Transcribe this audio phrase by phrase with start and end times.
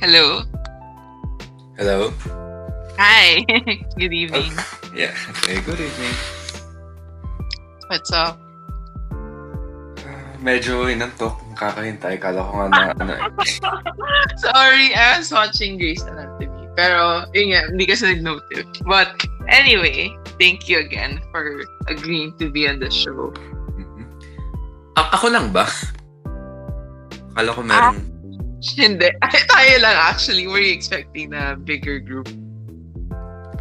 [0.00, 0.40] Hello.
[1.76, 2.08] Hello.
[2.96, 3.44] Hi.
[4.00, 4.48] good evening.
[4.96, 5.12] Yeah.
[5.44, 6.16] Okay, good evening.
[7.92, 8.40] What's up?
[10.00, 11.36] Ah, medyo inantok.
[11.52, 12.16] Kakahintay.
[12.16, 13.22] Kala ko nga na ano eh.
[14.48, 16.48] Sorry, I was watching Grey's Anatomy.
[16.80, 18.48] Pero, yun nga, hindi kasi nag-note.
[18.88, 19.20] But,
[19.52, 20.08] anyway,
[20.40, 21.60] thank you again for
[21.92, 23.36] agreeing to be on the show.
[23.76, 24.08] Mhm.
[24.96, 25.68] A- ako lang ba?
[27.36, 28.09] Kala ko meron...
[28.76, 29.08] Hindi.
[29.24, 30.44] Ay, tayo lang actually.
[30.46, 32.28] Were you expecting a bigger group?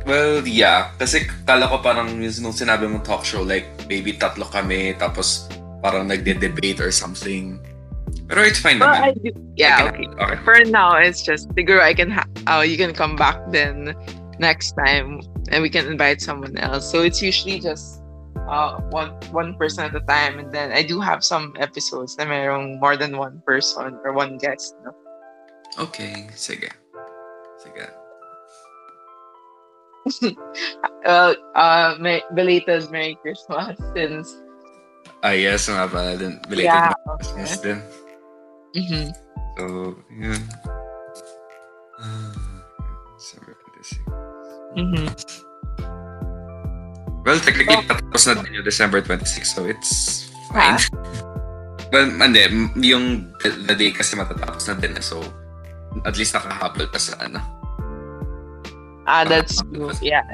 [0.04, 0.92] Well, yeah.
[0.98, 5.48] Kasi kala ko parang yung nung sinabi mong talk show, like, maybe tatlo kami, tapos
[5.84, 7.60] parang nagde-debate or something.
[8.26, 9.02] Pero it's fine Well, naman.
[9.06, 9.30] I do.
[9.54, 10.08] Yeah, I okay.
[10.18, 10.40] okay.
[10.42, 13.94] For now, it's just, siguro I can, ha- oh, you can come back then
[14.40, 16.90] next time and we can invite someone else.
[16.90, 18.02] So it's usually just
[18.50, 20.42] uh, one one person at a time.
[20.42, 24.42] And then I do have some episodes na merong more than one person or one
[24.42, 24.74] guest.
[24.84, 24.92] No?
[25.78, 26.74] Okay, sige.
[27.62, 27.86] Sige.
[31.06, 34.28] Well, uh, may, belated Merry Christmas since,
[35.24, 36.40] Ah, yes, nga pala din.
[36.48, 36.96] Belated yeah.
[36.96, 37.80] na Christmas din.
[38.76, 39.06] Mhm.
[39.60, 39.64] So,
[40.16, 40.42] yun.
[42.00, 42.64] Ah,
[43.20, 45.49] December 26.
[47.30, 50.82] Well, technically, tapos na din yung December 26, so it's fine.
[51.94, 52.42] well, hindi,
[52.90, 55.22] yung the, day kasi matatapos na din, eh, so
[56.10, 57.38] at least nakahabol pa sa ano.
[59.06, 59.94] Ah, that's true.
[60.02, 60.26] Yeah.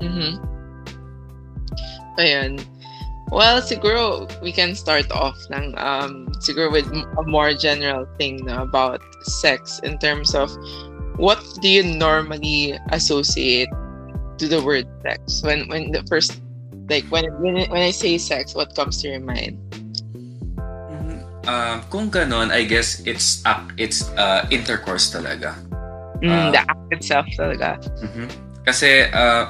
[0.00, 0.40] Mhm.
[2.16, 2.56] So, yun.
[3.28, 8.64] Well, siguro we can start off lang um siguro with a more general thing na
[8.64, 9.04] about
[9.44, 10.48] sex in terms of
[11.20, 13.68] what do you normally associate
[14.38, 16.38] to the word sex when when the first
[16.88, 19.58] like when when when I say sex what comes to your mind?
[21.48, 25.56] Um, kung ganon, I guess it's uh, it's uh, intercourse talaga.
[26.20, 26.50] Mm, Ah.
[26.52, 27.80] the act itself talaga.
[28.04, 28.28] Mhm.
[28.68, 29.48] Kasi uh,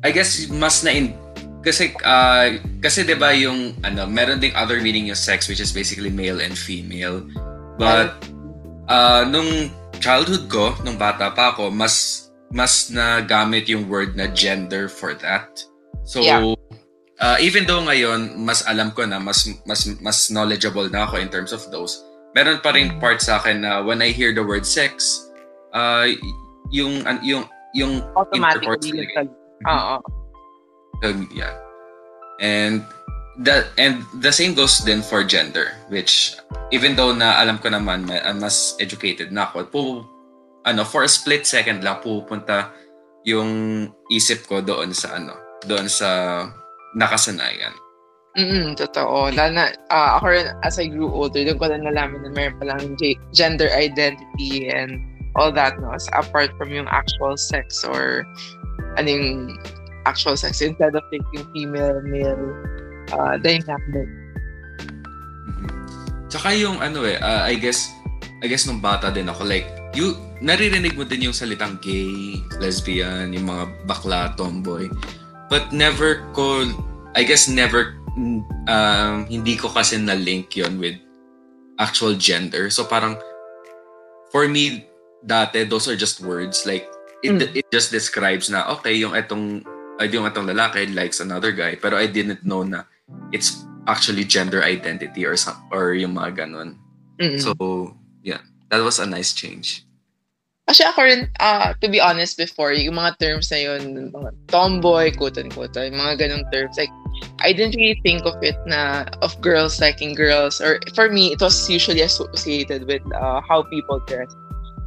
[0.00, 1.12] I guess mas na in
[1.60, 5.70] kasi uh, kasi 'di ba yung ano meron ding other meaning yung sex which is
[5.70, 7.22] basically male and female
[7.78, 8.18] but
[8.90, 9.70] uh, nung
[10.02, 12.21] childhood ko nung bata pa ako mas
[12.52, 15.48] mas nagamit yung word na gender for that
[16.04, 16.44] so Yeah.
[17.18, 21.32] uh, even though ngayon mas alam ko na mas mas mas knowledgeable na ako in
[21.32, 21.98] terms of those
[22.36, 25.20] meron pa rin part sa akin na when I hear the word sex
[25.72, 26.08] uh,
[26.72, 29.08] yung yung yung Automatically.
[29.08, 29.32] talaga.
[29.68, 29.96] Oo.
[31.04, 31.56] Um, yeah.
[32.40, 32.84] And
[33.44, 36.36] that and the same goes then for gender, which
[36.68, 39.68] even though na alam ko naman ma- mas educated na ako,
[40.62, 42.70] ano, for a split second lang pupunta
[43.22, 45.34] yung isip ko doon sa ano,
[45.66, 46.42] doon sa
[46.98, 47.74] nakasanayan.
[48.32, 49.28] Mm, totoo.
[49.28, 52.56] Lalo na, ah, ako rin, as I grew older, doon ko na nalaman na meron
[52.56, 54.96] palang ge- gender identity and
[55.36, 55.92] all that, no?
[55.92, 58.24] As apart from yung actual sex or
[58.96, 59.52] anong
[60.08, 62.56] actual sex instead of thinking female, male,
[63.12, 64.08] uh, dynamic.
[65.52, 65.68] Mhm.
[66.32, 67.92] Tsaka yung ano eh, uh, I guess,
[68.40, 73.32] I guess nung bata din ako, like, you, naririnig mo din yung salitang gay, lesbian,
[73.32, 74.88] yung mga bakla, tomboy.
[75.52, 76.64] But never ko,
[77.14, 80.96] I guess never, mm, um, hindi ko kasi na-link yon with
[81.78, 82.70] actual gender.
[82.72, 83.20] So parang,
[84.32, 84.88] for me,
[85.24, 86.64] dati, those are just words.
[86.64, 86.88] Like,
[87.22, 87.54] it, Mm.
[87.54, 89.62] it just describes na, okay, yung etong,
[90.02, 91.76] yung etong lalaki likes another guy.
[91.78, 92.88] Pero I didn't know na
[93.30, 96.80] it's actually gender identity or some, or yung mga ganun.
[97.20, 97.38] Mm.
[97.38, 97.52] So,
[98.22, 99.84] yeah, that was a nice change.
[100.66, 105.12] Actually, ako rin, ah, to be honest, before, yung mga terms na yun, mga tomboy,
[105.12, 106.88] quote-unquote, yung mga ganong terms, like,
[107.44, 111.42] I didn't really think of it na, of girls liking girls, or for me, it
[111.42, 114.32] was usually associated with uh, how people dress.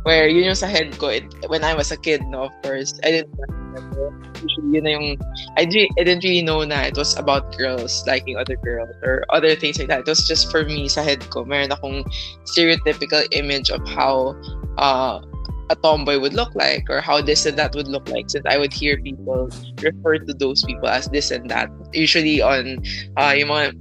[0.06, 2.94] Where yun yung sa head ko, it, when I was a kid, no, of course,
[3.02, 4.14] I didn't remember.
[4.38, 5.18] Usually, yun na yung,
[5.58, 9.58] I, I didn't really know na it was about girls liking other girls, or other
[9.58, 10.06] things like that.
[10.06, 12.06] It was just for me, sa head ko, meron akong
[12.46, 14.38] stereotypical image of how,
[14.78, 15.25] uh,
[15.69, 18.58] a tomboy would look like or how this and that would look like since I
[18.58, 19.50] would hear people
[19.81, 22.78] refer to those people as this and that usually on
[23.18, 23.74] uh, yung mga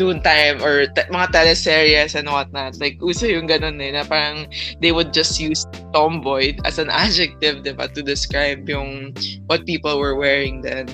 [0.00, 4.48] noon time or te- mga teleseries and whatnot like uso yung ganun eh na parang
[4.80, 9.12] they would just use tomboy as an adjective diba to describe yung
[9.52, 10.88] what people were wearing then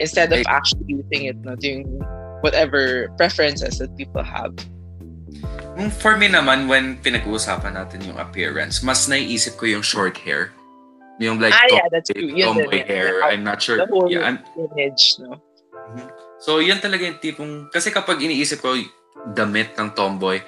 [0.00, 1.84] instead of actually using it no, yung
[2.40, 4.54] whatever preferences that people have
[5.78, 10.50] Mm, For me naman, when pinag-uusapan natin yung appearance, mas naiisip ko yung short hair.
[11.22, 12.86] Yung like ah yeah that's true tomboy yeah.
[12.86, 13.22] hair.
[13.22, 13.78] I'm not sure.
[13.78, 15.38] the whole Yeah, I'm, image no
[16.38, 18.78] So, yun talaga yung tipong, kasi kapag iniisip ko
[19.34, 20.38] damit ng tomboy,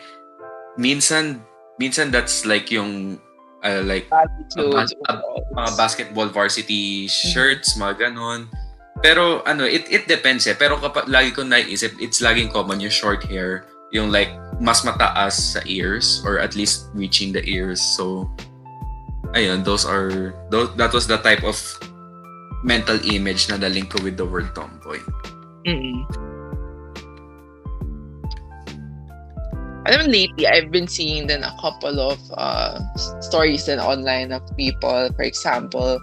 [0.78, 1.42] minsan,
[1.82, 3.18] minsan that's like yung,
[3.66, 5.20] uh, like Attitudes, uh,
[5.54, 8.46] mga basketball varsity shirts, mga ganon.
[9.00, 10.52] Pero ano, it it depends eh.
[10.52, 13.64] Pero kapag lagi ko naisip, it's laging common yung short hair,
[13.96, 14.28] yung like
[14.60, 17.80] mas mataas sa ears or at least reaching the ears.
[17.96, 18.28] So
[19.32, 21.56] ayun, those are those, that was the type of
[22.60, 25.00] mental image na daling ko with the word tomboy.
[25.66, 26.04] Mm-mm.
[29.88, 32.78] Alam mo, lately, I've been seeing then a couple of uh,
[33.20, 35.98] stories then online of people, for example,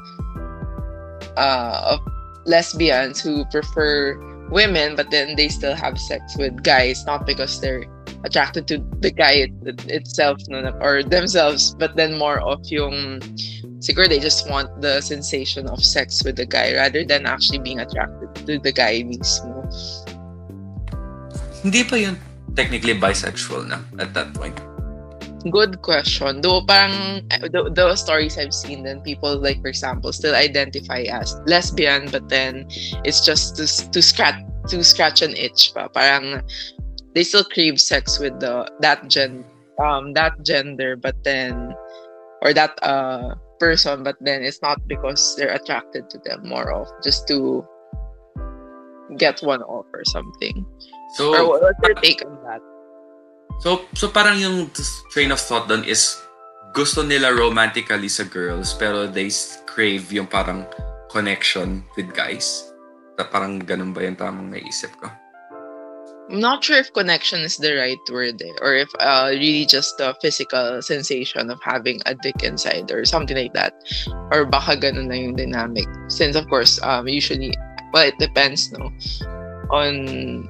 [1.38, 2.00] uh, of
[2.46, 4.18] lesbians who prefer
[4.50, 7.86] women, but then they still have sex with guys, not because they're
[8.24, 10.42] attracted to the guy it, it, itself
[10.82, 13.22] or themselves, but then more of yung
[13.88, 17.80] siguro they just want the sensation of sex with the guy rather than actually being
[17.80, 19.64] attracted to the guy mismo.
[21.64, 22.20] Hindi pa yun
[22.52, 24.60] technically bisexual na at that point.
[25.48, 26.44] Good question.
[26.44, 31.40] Though parang the, the stories I've seen then people like for example still identify as
[31.48, 32.68] lesbian but then
[33.08, 34.36] it's just to, to scratch
[34.68, 35.88] to scratch an itch pa.
[35.88, 36.44] Parang
[37.16, 39.48] they still crave sex with the that gen
[39.80, 41.72] um that gender but then
[42.44, 46.88] or that uh person but then it's not because they're attracted to them more of
[47.04, 47.66] just to
[49.18, 50.66] get one off or something.
[51.16, 52.62] So or what's your take on that?
[53.64, 54.70] So, so parang yung
[55.10, 56.20] train of thought doon is
[56.76, 59.32] gusto nila romantically sa girls pero they
[59.66, 60.68] crave yung parang
[61.10, 62.70] connection with guys.
[63.18, 65.10] Ta parang ganun ba yung tamang naisip ko?
[66.30, 69.98] I'm not sure if connection is the right word eh, or if uh, really just
[69.98, 73.74] the physical sensation of having a dick inside or something like that.
[74.32, 75.88] Or baka ganun na yung dynamic.
[76.12, 77.56] Since of course, um, usually,
[77.94, 78.92] well, it depends no
[79.72, 80.48] on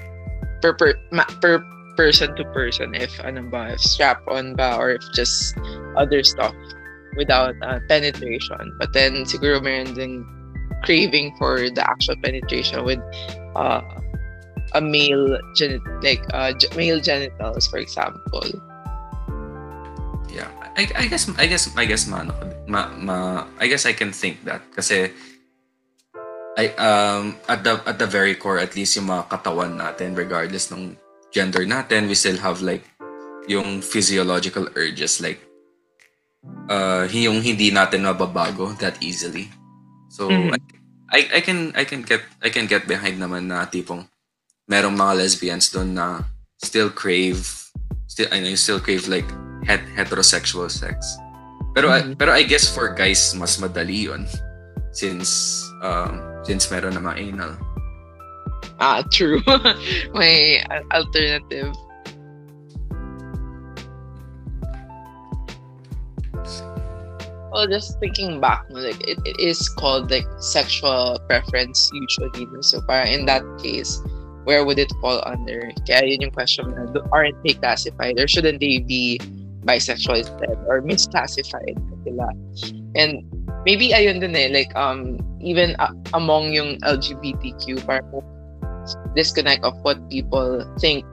[0.61, 1.61] per, per, ma, per
[1.97, 5.57] person to person if ano ba if strap on ba or if just
[5.97, 6.53] other stuff
[7.17, 10.21] without uh, penetration but then siguro meron din
[10.85, 13.01] craving for the actual penetration with
[13.57, 13.81] uh,
[14.73, 18.47] a male gen- like uh, male genitals for example
[20.27, 22.23] yeah I, I guess I guess I guess ma,
[22.67, 25.09] ma, ma I guess I can think that kasi
[26.57, 30.73] I um at the at the very core at least yung mga katawan natin regardless
[30.73, 30.97] ng
[31.29, 32.81] gender natin, we still have like
[33.45, 35.37] yung physiological urges like
[36.69, 39.53] uh yung hindi natin mababago that easily.
[40.09, 40.57] So mm-hmm.
[41.13, 44.09] I, I can I can get I can get behind naman na tipong
[44.67, 46.27] merong mga lesbians doon na
[46.59, 47.47] still crave
[48.11, 49.27] still I know still crave like
[49.63, 51.17] het, heterosexual sex.
[51.71, 52.19] Pero mm-hmm.
[52.19, 54.27] Pero I guess for guys mas madali 'yon
[54.91, 57.53] since um since meron na mga anal.
[58.77, 59.41] Ah, true.
[60.13, 60.61] May
[60.93, 61.73] alternative.
[67.49, 72.45] Well, just thinking back, like it, it is called like sexual preference usually.
[72.61, 73.97] So, para in that case,
[74.47, 75.67] where would it fall under?
[75.83, 79.19] Kaya yun yung question na, aren't they classified or shouldn't they be
[79.67, 81.75] bisexual instead or misclassified
[82.07, 82.31] sila?
[82.95, 83.27] And
[83.67, 88.23] maybe ayun din eh, like um even uh, among yung LGBTQ, parang
[89.19, 91.03] disconnect of what people think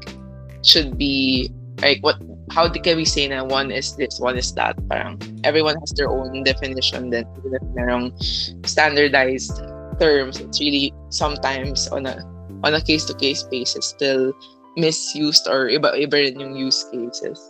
[0.63, 1.51] should be
[1.83, 2.15] like what
[2.55, 6.07] how can we say na one is this one is that parang everyone has their
[6.07, 8.15] own definition then even if merong
[8.63, 9.59] standardized
[9.99, 12.15] terms it's really sometimes on a
[12.63, 14.31] on a case to case basis still
[14.79, 17.41] misused or iba iba rin yung use cases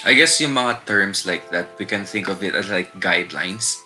[0.00, 3.76] I guess yung mga terms like that we can think of it as like guidelines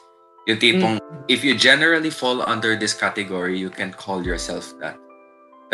[0.47, 1.25] yung tipong mm.
[1.27, 4.95] if you generally fall under this category you can call yourself that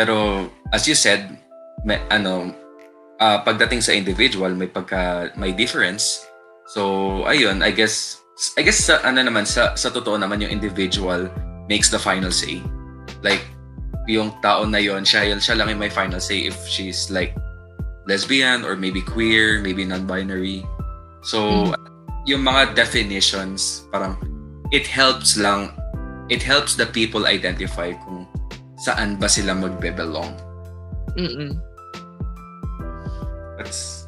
[0.01, 1.37] pero as you said,
[1.85, 2.49] may, ano,
[3.21, 6.25] uh, pagdating sa individual, may pagka may difference.
[6.73, 8.17] So, ayun, I guess
[8.57, 11.29] I guess sa ano naman sa sa totoo naman yung individual
[11.69, 12.65] makes the final say.
[13.21, 13.45] Like
[14.11, 17.31] yung tao na yon, siya siya lang yung may final say if she's like
[18.05, 20.67] lesbian or maybe queer, maybe non-binary.
[21.23, 21.75] So, mm.
[22.27, 24.19] yung mga definitions, parang
[24.75, 25.71] it helps lang
[26.31, 28.23] it helps the people identify kung
[28.79, 30.31] saan ba sila magbe-belong.
[31.19, 31.59] Mm-mm.
[33.59, 34.00] That's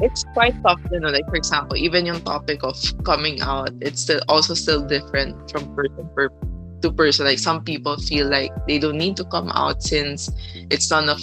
[0.00, 4.02] it's quite tough you know like for example even yung topic of coming out it's
[4.02, 6.28] still also still different from person per,
[6.80, 10.30] to person like some people feel like they don't need to come out since
[10.70, 11.20] it's none of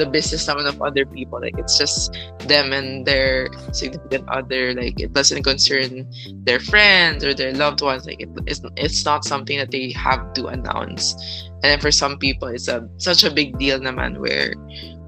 [0.00, 1.40] the business naman of other people.
[1.40, 2.16] Like it's just
[2.48, 4.72] them and their significant other.
[4.72, 6.08] Like it doesn't concern
[6.48, 8.08] their friends or their loved ones.
[8.08, 11.14] Like it, it's it's not something that they have to announce.
[11.60, 14.56] And then for some people, it's a such a big deal, naman, where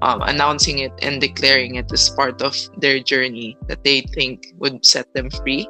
[0.03, 4.85] um, announcing it and declaring it is part of their journey that they think would
[4.85, 5.63] set them free.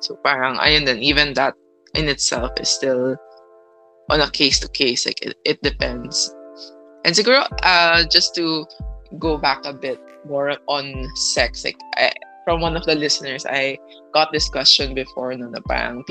[0.00, 1.56] So parang ayun din, even that
[1.96, 3.16] in itself is still
[4.10, 5.06] on a case to case.
[5.08, 6.28] Like it, it depends.
[7.04, 8.66] And siguro, uh, just to
[9.18, 12.12] go back a bit more on sex, like I,
[12.44, 13.78] from one of the listeners, I
[14.12, 16.04] got this question before no, na parang,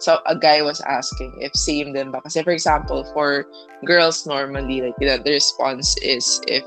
[0.00, 2.20] so a guy was asking if same din ba?
[2.22, 3.46] Kasi for example, for
[3.84, 6.64] girls normally, like you know, the response is if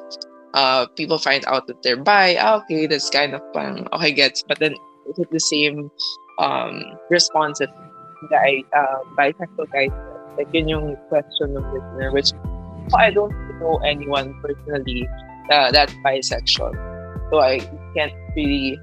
[0.54, 4.44] uh, people find out that they're bi, ah, okay, that's kind of parang, okay, gets.
[4.48, 4.74] But then
[5.10, 5.92] is it the same
[6.38, 7.74] um, response that
[8.30, 9.92] guy, uh, bisexual guys
[10.38, 12.32] like yun yung question of listener, which
[12.96, 15.08] I don't know anyone personally
[15.52, 16.74] uh, that's bisexual.
[17.30, 17.60] So I
[17.94, 18.80] can't really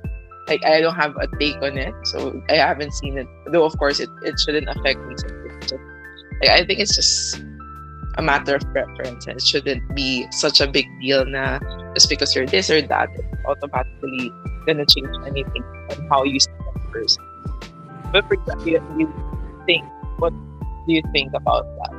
[0.49, 1.95] like I don't have a take on it.
[2.05, 3.27] So I haven't seen it.
[3.53, 5.15] Though of course it, it shouldn't affect me.
[5.19, 5.79] So
[6.43, 7.43] like, I think it's just
[8.19, 11.61] a matter of preference it shouldn't be such a big deal na
[11.95, 14.33] just because you're this or that it's automatically
[14.67, 17.23] gonna change anything on how you see that person.
[18.13, 19.09] But for example, you
[19.67, 19.85] think
[20.19, 20.33] what
[20.87, 21.93] do you think about that?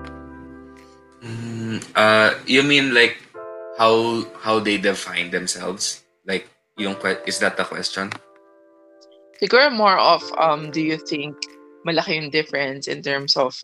[1.21, 3.17] Mm, uh, you mean like
[3.77, 6.01] how how they define themselves?
[6.25, 8.09] Like yung is that the question?
[9.41, 11.35] Siguro more of um do you think
[11.85, 13.55] malaki yung difference in terms of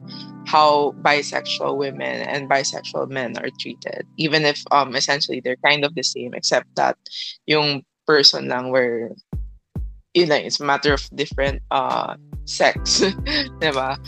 [0.48, 5.92] how bisexual women and bisexual men are treated even if um essentially they're kind of
[5.96, 6.96] the same except that
[7.48, 9.12] yung person lang where
[10.13, 12.15] you know it's a matter of different uh
[12.46, 13.01] sex
[13.60, 14.00] diba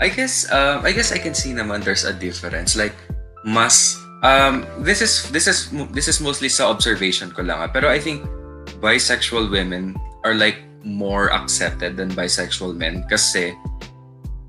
[0.00, 2.72] I guess um, I guess I can see naman there's a difference.
[2.72, 2.96] Like
[3.44, 7.60] mas um, this is this is this is mostly sa observation ko lang.
[7.60, 7.68] Ah.
[7.68, 8.24] Pero I think
[8.80, 9.92] bisexual women
[10.24, 13.52] are like more accepted than bisexual men kasi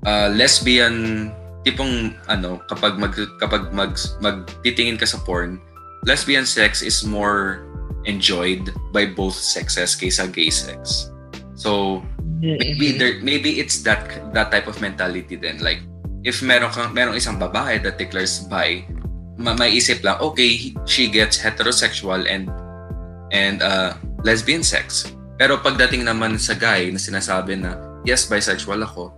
[0.08, 1.28] uh, lesbian
[1.62, 5.62] tipong ano kapag mag kapag mag magtitingin ka sa porn
[6.02, 7.62] lesbian sex is more
[8.04, 11.10] enjoyed by both sexes kaysa gay sex.
[11.54, 12.02] So
[12.42, 12.98] maybe mm-hmm.
[12.98, 15.78] there maybe it's that that type of mentality then like
[16.26, 18.82] if meron kang merong isang babae that declares bi
[19.38, 22.50] ma- may isip lang okay she gets heterosexual and
[23.30, 23.94] and uh,
[24.26, 29.12] lesbian sex pero pagdating naman sa guy na sinasabi na yes bisexual ako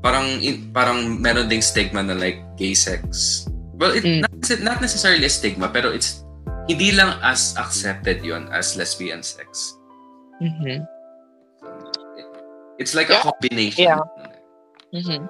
[0.00, 3.44] parang in, parang meron ding stigma na like gay sex
[3.76, 4.24] well it mm.
[4.24, 4.32] not,
[4.64, 6.24] not necessarily a stigma pero it's
[6.70, 9.76] hindi lang as accepted yon as lesbian sex
[10.40, 10.86] mm-hmm.
[12.80, 13.20] It's like yeah.
[13.20, 13.84] a combination.
[13.84, 14.00] Yeah.
[14.94, 15.26] Mm-hmm.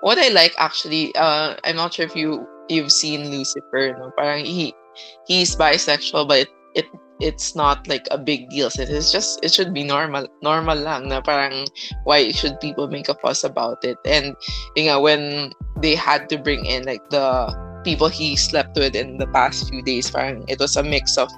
[0.00, 3.98] What I like actually, uh, I'm not sure if you you've seen Lucifer.
[3.98, 4.72] No, parang he
[5.26, 6.48] he's bisexual, but it,
[6.78, 6.86] it
[7.20, 8.70] it's not like a big deal.
[8.70, 11.08] So it's just it should be normal, normal lang.
[11.08, 11.66] Na parang
[12.04, 13.98] why should people make a fuss about it?
[14.04, 14.36] And
[14.76, 17.50] you know when they had to bring in like the
[17.84, 21.30] people he slept with in the past few days, parang it was a mix of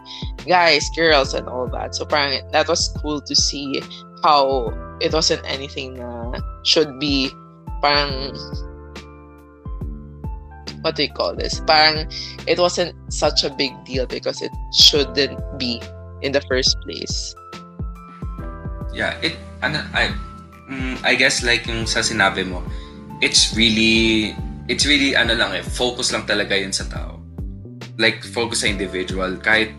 [0.46, 1.94] guys, girls, and all that.
[1.94, 3.82] So parang that was cool to see
[4.22, 7.32] how it wasn't anything na should be
[7.80, 8.36] parang
[10.82, 11.60] what do you call this?
[11.64, 12.08] Parang
[12.46, 15.80] it wasn't such a big deal because it shouldn't be
[16.22, 17.34] in the first place.
[18.92, 20.12] Yeah, it ano I
[20.68, 22.64] mm, I guess like yung sa sinabi mo,
[23.20, 24.34] it's really
[24.66, 27.20] it's really ano lang eh, focus lang talaga yun sa tao.
[28.00, 29.72] Like focus sa individual kahit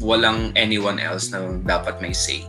[0.00, 2.44] walang anyone else na dapat may say.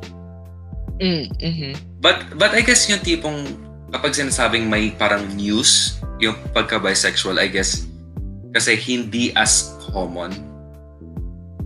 [0.97, 1.73] Mm, mm-hmm.
[2.01, 3.45] But but I guess yung tipong
[3.93, 7.87] kapag sinasabing may parang news yung pagka-bisexual, I guess
[8.57, 10.33] kasi hindi as common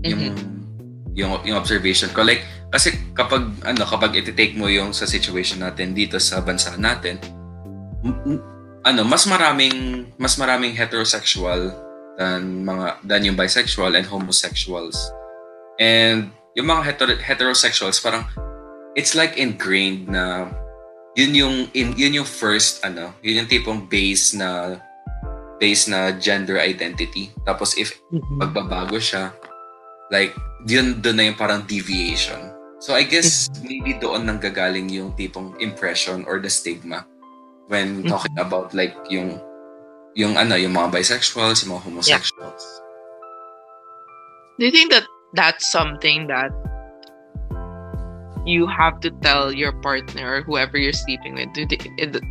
[0.04, 0.50] yung mm-hmm.
[1.16, 5.96] yung yung observation ko like kasi kapag ano kapag i-take mo yung sa situation natin
[5.96, 7.16] dito sa bansa natin
[8.04, 8.44] m-
[8.84, 11.72] ano mas maraming mas maraming heterosexual
[12.20, 14.98] than mga than yung bisexual and homosexuals
[15.80, 16.28] and
[16.60, 18.28] yung mga hetero- heterosexuals parang
[19.00, 20.52] it's like ingrained na
[21.16, 24.80] yun yung in, yun yung first ano, yun yung tipong base na
[25.60, 27.30] base na gender identity.
[27.44, 28.42] Tapos if mm-hmm.
[28.42, 29.36] magbabago siya,
[30.10, 30.34] like
[30.66, 32.40] yun doon na yung parang deviation.
[32.82, 33.66] So I guess mm-hmm.
[33.68, 37.06] maybe doon nang gagaling yung tipong impression or the stigma
[37.68, 38.10] when mm-hmm.
[38.10, 38.48] talking mm-hmm.
[38.48, 39.38] about like yung
[40.16, 42.64] yung ano, yung mga bisexuals, yung mga homosexuals.
[42.64, 42.80] Yeah.
[44.60, 46.52] Do you think that that's something that
[48.46, 51.78] you have to tell your partner or whoever you're sleeping with do they,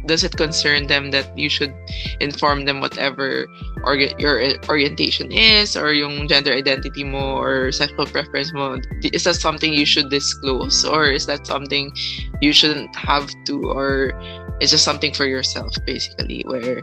[0.07, 1.73] does it concern them that you should
[2.21, 3.47] inform them whatever
[3.85, 8.79] or your orientation is or yung gender identity mo or sexual preference mo?
[9.03, 11.93] Is that something you should disclose or is that something
[12.41, 14.13] you shouldn't have to or
[14.61, 16.83] it's just something for yourself basically where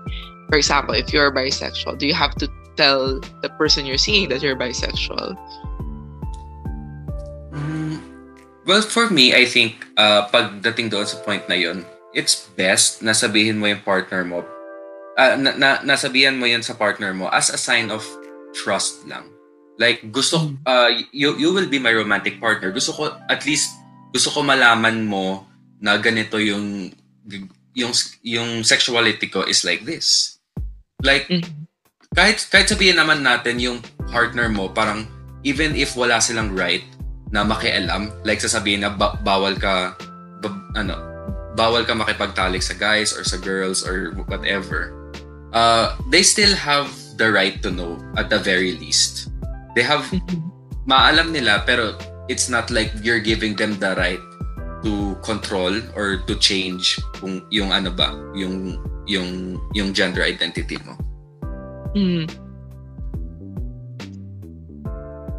[0.50, 4.42] for example if you're bisexual do you have to tell the person you're seeing that
[4.42, 5.38] you're bisexual
[8.68, 11.82] well for me i think uh, pagdating doon sa point na yon
[12.12, 14.44] it's best na sabihin mo yung partner mo
[15.18, 18.06] uh, na, na, nasabihan mo yan sa partner mo as a sign of
[18.54, 19.26] trust lang.
[19.78, 20.62] Like gusto hmm.
[20.66, 22.74] uh, you, you will be my romantic partner.
[22.74, 23.78] Gusto ko at least
[24.14, 25.46] gusto ko malaman mo
[25.78, 26.90] na ganito yung
[27.78, 27.94] yung
[28.26, 30.40] yung sexuality ko is like this.
[31.06, 31.68] Like mm-hmm
[32.18, 33.78] kahit kahit sabihin naman natin yung
[34.10, 35.06] partner mo parang
[35.46, 36.82] even if wala silang right
[37.32, 38.12] na makialam.
[38.24, 39.96] Like sasabihin na ba- bawal ka
[40.40, 40.96] ba- ano
[41.58, 44.94] bawal ka makipagtalik sa guys or sa girls or whatever.
[45.52, 49.34] Uh they still have the right to know at the very least.
[49.74, 50.06] They have
[50.92, 51.98] maalam nila pero
[52.30, 54.22] it's not like you're giving them the right
[54.86, 58.78] to control or to change kung yung ano ba yung
[59.10, 60.94] yung yung gender identity mo.
[61.98, 62.30] Mm.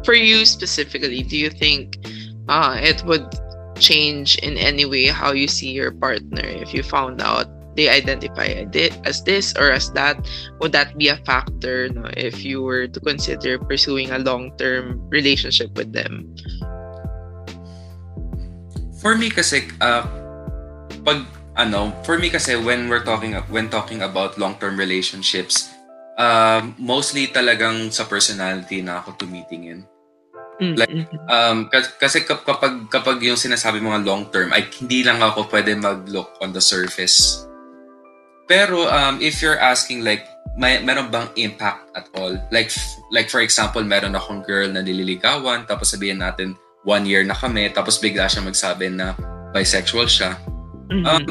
[0.09, 2.01] For you specifically, do you think
[2.49, 3.29] uh, it would
[3.77, 7.45] change in any way how you see your partner if you found out
[7.77, 8.65] they identify
[9.05, 10.17] as this or as that?
[10.65, 15.77] Would that be a factor no, if you were to consider pursuing a long-term relationship
[15.77, 16.33] with them?
[19.05, 20.09] For me kasi, uh,
[21.05, 21.21] pag
[21.53, 25.69] ano, for me kasi when we're talking when talking about long-term relationships,
[26.17, 29.85] uh, mostly talagang sa personality na ako tumitingin.
[30.59, 30.75] Mm-hmm.
[30.75, 30.91] Like,
[31.31, 36.35] um, kasi kapag, kapag yung sinasabi mga long term, ay hindi lang ako pwede mag-look
[36.43, 37.47] on the surface.
[38.49, 40.27] Pero um, if you're asking like,
[40.59, 42.35] may meron bang impact at all?
[42.51, 42.75] Like,
[43.15, 47.71] like for example, meron akong girl na nililigawan, tapos sabihin natin, one year na kami,
[47.71, 49.15] tapos bigla siya magsabi na
[49.55, 50.35] bisexual siya.
[50.91, 51.05] Mm-hmm.
[51.07, 51.23] Um,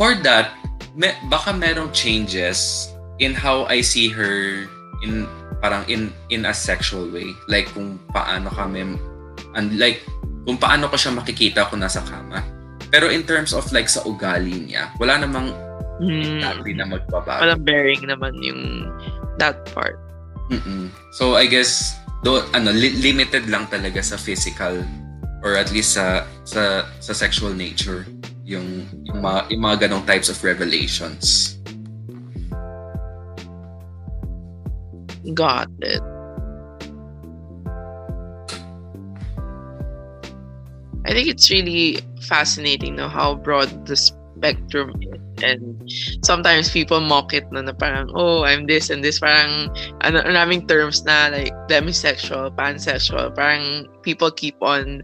[0.00, 0.56] for that,
[0.96, 2.88] may, baka merong changes
[3.20, 4.64] in how I see her
[5.04, 5.28] in
[5.62, 7.30] parang in in a sexual way.
[7.46, 8.98] Like kung paano kami
[9.54, 10.02] and like
[10.42, 12.42] kung paano ko siya makikita kung nasa kama.
[12.90, 15.54] Pero in terms of like sa ugali niya wala namang
[16.02, 16.42] mm.
[16.42, 17.40] exactly na magbabago.
[17.40, 18.90] Walang bearing naman yung
[19.38, 19.96] that part.
[20.52, 20.92] Mm-mm.
[21.16, 24.84] so I guess do ano li- limited lang talaga sa physical
[25.40, 28.04] or at least sa sa sa sexual nature
[28.44, 31.56] yung yung mga, yung mga ganong types of revelations
[35.34, 36.02] Got it.
[41.04, 45.18] I think it's really fascinating know how broad the spectrum is.
[45.42, 45.90] And
[46.22, 49.18] sometimes people mock it na, na parang, oh, I'm this and this.
[49.18, 53.34] Parang, ano, naming terms na like demisexual, pansexual.
[53.34, 55.02] Parang people keep on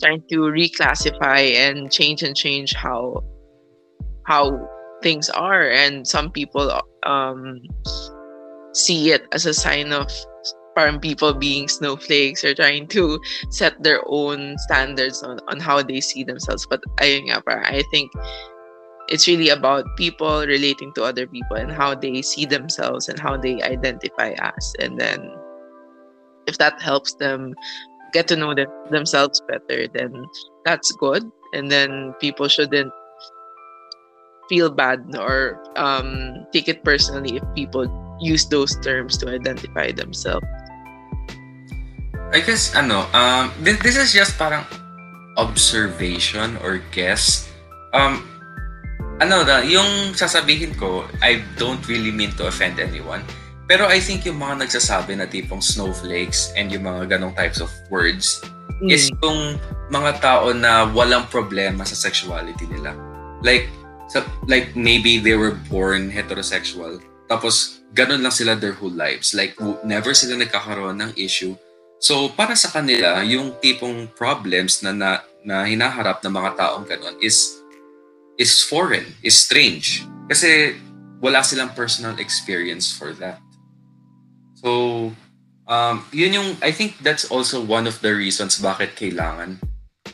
[0.00, 3.18] trying to reclassify and change and change how
[4.26, 4.54] how
[5.02, 5.68] things are.
[5.68, 6.70] And some people
[7.02, 7.58] um
[8.72, 10.10] see it as a sign of
[10.76, 16.00] parang people being snowflakes or trying to set their own standards on, on how they
[16.00, 16.66] see themselves.
[16.68, 18.10] But ayun nga, parang I think
[19.10, 23.36] it's really about people relating to other people and how they see themselves and how
[23.36, 24.74] they identify as.
[24.78, 25.34] And then
[26.46, 27.54] if that helps them
[28.12, 30.24] get to know them, themselves better, then
[30.64, 31.24] that's good.
[31.52, 32.92] And then people shouldn't
[34.48, 37.86] feel bad or um, take it personally if people
[38.20, 40.46] use those terms to identify themselves.
[42.30, 44.62] I guess, ano, um, this is just parang
[45.34, 47.50] observation or guess.
[47.90, 48.22] Um,
[49.18, 53.26] ano na, yung sasabihin ko, I don't really mean to offend anyone.
[53.66, 57.70] Pero I think yung mga nagsasabi na tipong snowflakes and yung mga ganong types of
[57.90, 58.42] words
[58.82, 58.90] mm.
[58.90, 59.58] is yung
[59.90, 62.94] mga tao na walang problema sa sexuality nila.
[63.42, 63.70] Like,
[64.10, 66.98] so, like maybe they were born heterosexual.
[67.30, 69.30] Tapos ganun lang sila their whole lives.
[69.30, 69.54] Like,
[69.86, 71.54] never sila nagkakaroon ng issue.
[72.02, 75.10] So, para sa kanila, yung tipong problems na, na,
[75.46, 77.62] na hinaharap ng mga taong ganun is
[78.40, 80.02] is foreign, is strange.
[80.26, 80.74] Kasi
[81.20, 83.36] wala silang personal experience for that.
[84.64, 85.12] So,
[85.68, 89.60] um, yun yung, I think that's also one of the reasons bakit kailangan,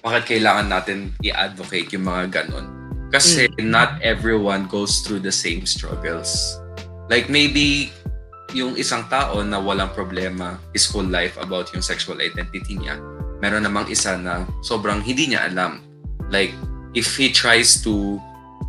[0.03, 2.67] bakit kailangan natin i-advocate yung mga ganun.
[3.15, 3.71] Kasi mm.
[3.71, 6.59] not everyone goes through the same struggles.
[7.07, 7.95] Like maybe
[8.55, 12.99] yung isang tao na walang problema his whole life about yung sexual identity niya.
[13.41, 15.85] meron namang isa na sobrang hindi niya alam.
[16.33, 16.53] Like,
[16.97, 18.17] if he tries to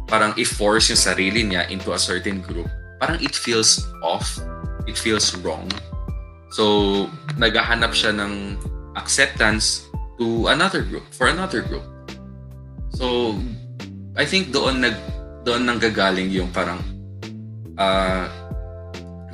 [0.07, 2.67] parang i-force yung sarili niya into a certain group,
[2.99, 4.39] parang it feels off.
[4.87, 5.67] It feels wrong.
[6.55, 8.55] So, naghahanap siya ng
[8.95, 9.83] acceptance
[10.15, 11.83] to another group, for another group.
[12.95, 13.35] So,
[14.15, 14.95] I think doon nag
[15.43, 16.79] doon nanggagaling yung parang
[17.77, 18.25] uh,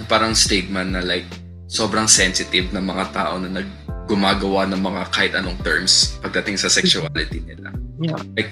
[0.05, 1.27] parang stigma na like
[1.71, 3.67] sobrang sensitive ng mga tao na nag
[4.03, 7.71] gumagawa ng mga kahit anong terms pagdating sa sexuality nila.
[8.03, 8.19] Yeah.
[8.35, 8.51] Like,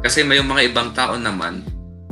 [0.00, 1.60] kasi may yung mga ibang tao naman,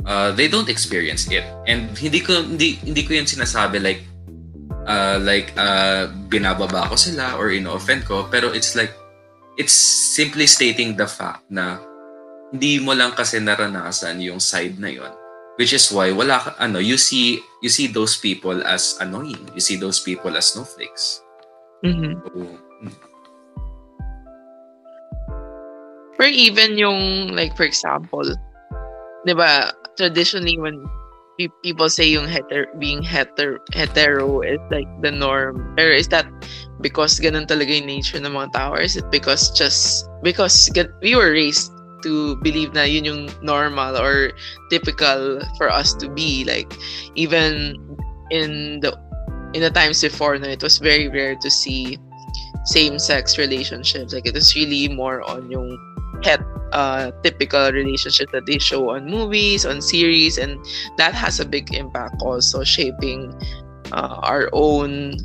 [0.05, 1.43] uh, they don't experience it.
[1.65, 4.05] And hindi ko hindi hindi ko yun sinasabi like
[4.85, 8.93] uh, like uh, binababa ko sila or ino-offend ko, pero it's like
[9.57, 9.73] it's
[10.13, 11.81] simply stating the fact na
[12.53, 15.11] hindi mo lang kasi naranasan yung side na yon
[15.55, 19.39] which is why wala ka, ano you see you see those people as annoying.
[19.55, 21.21] You see those people as snowflakes.
[21.83, 22.21] Mhm.
[22.23, 22.59] so,
[26.15, 28.23] Or even yung, like, for example,
[29.27, 30.79] di ba, traditionally when
[31.35, 36.23] pe- people say yung heter being heter hetero is like the norm, or is that
[36.79, 40.71] because ganun talaga yung nature ng mga tao, or is it because just, because
[41.03, 41.74] we were raised
[42.05, 44.31] to believe na yun yung normal or
[44.69, 46.69] typical for us to be, like,
[47.17, 47.81] even
[48.29, 48.93] in the
[49.57, 51.97] in the times before no, it was very rare to see
[52.69, 54.13] same-sex relationships.
[54.13, 55.73] Like, it was really more on yung
[56.23, 56.41] het
[56.73, 60.59] uh, typical relationship that they show on movies, on series, and
[60.97, 63.33] that has a big impact also shaping
[63.91, 65.15] uh, our own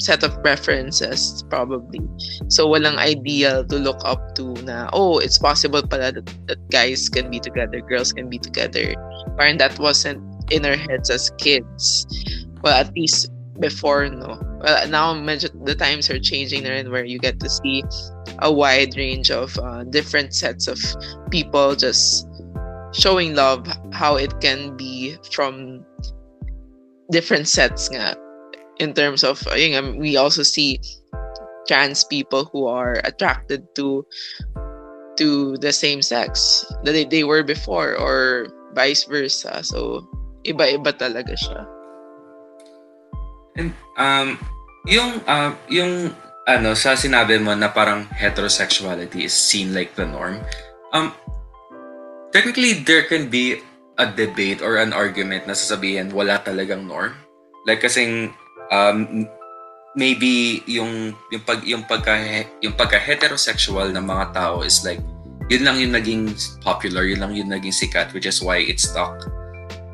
[0.00, 2.00] set of preferences probably.
[2.48, 7.08] So walang ideal to look up to na, oh, it's possible pala that, that guys
[7.08, 8.94] can be together, girls can be together.
[9.36, 12.06] Parang that wasn't in our heads as kids.
[12.62, 14.40] Well, at least before, no?
[14.64, 17.84] Well, now medyo the times are changing na where you get to see
[18.40, 20.80] a wide range of uh, different sets of
[21.30, 22.26] people just
[22.92, 25.84] showing love how it can be from
[27.10, 28.16] different sets nga
[28.80, 30.80] in terms of ayun nga, we also see
[31.68, 34.02] trans people who are attracted to
[35.20, 39.60] to the same sex that they, they were before or vice versa.
[39.60, 40.08] So
[40.48, 41.68] iba-iba talaga siya.
[43.60, 44.40] And um
[44.88, 46.16] yung uh, yung
[46.48, 50.40] ano sa sinabi mo na parang heterosexuality is seen like the norm
[50.96, 51.12] um
[52.32, 53.60] technically there can be
[54.00, 57.12] a debate or an argument na sasabihin wala talagang norm.
[57.68, 58.32] Like kasing
[58.70, 59.26] um
[59.98, 62.14] maybe yung yung pag yung pagka
[62.62, 65.02] yung pagka heterosexual ng mga tao is like
[65.50, 66.30] yun lang yung naging
[66.62, 69.18] popular yun lang yung naging sikat which is why it stuck.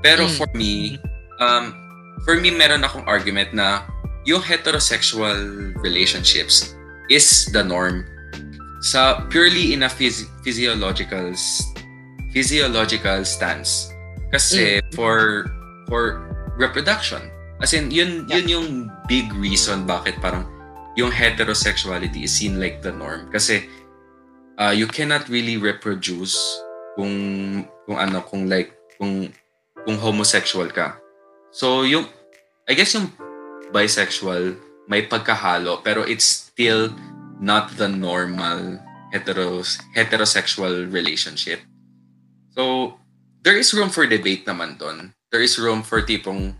[0.04, 0.32] Pero Mm.
[0.36, 1.00] for me
[1.40, 1.72] um
[2.28, 3.88] for me meron akong argument na
[4.28, 6.76] yung heterosexual relationships
[7.08, 8.04] is the norm.
[8.84, 11.32] Sa purely in a phys- physiological
[12.36, 13.88] physiological stance.
[14.28, 15.48] Kasi for
[15.88, 16.20] for
[16.60, 17.22] reproduction
[17.62, 18.40] as in yun Yeah.
[18.40, 18.68] yun yung
[19.08, 20.44] big reason bakit parang
[20.96, 23.68] yung heterosexuality is seen like the norm kasi
[24.56, 26.36] uh, you cannot really reproduce
[26.96, 27.12] kung
[27.84, 29.28] kung ano kung like kung
[29.84, 30.96] kung homosexual ka
[31.52, 32.08] so yung
[32.66, 33.12] I guess yung
[33.70, 34.56] bisexual
[34.88, 36.90] may pagkahalo pero it's still
[37.36, 38.80] not the normal
[39.12, 41.62] heteros heterosexual relationship.
[42.56, 42.96] So
[43.44, 45.12] there is room for debate naman doon.
[45.30, 46.56] There is room for tipong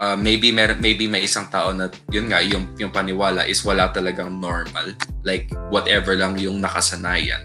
[0.00, 3.90] uh, maybe mer- maybe may isang tao na yun nga yung yung paniwala is wala
[3.92, 4.92] talagang normal
[5.24, 7.42] like whatever lang yung nakasanayan.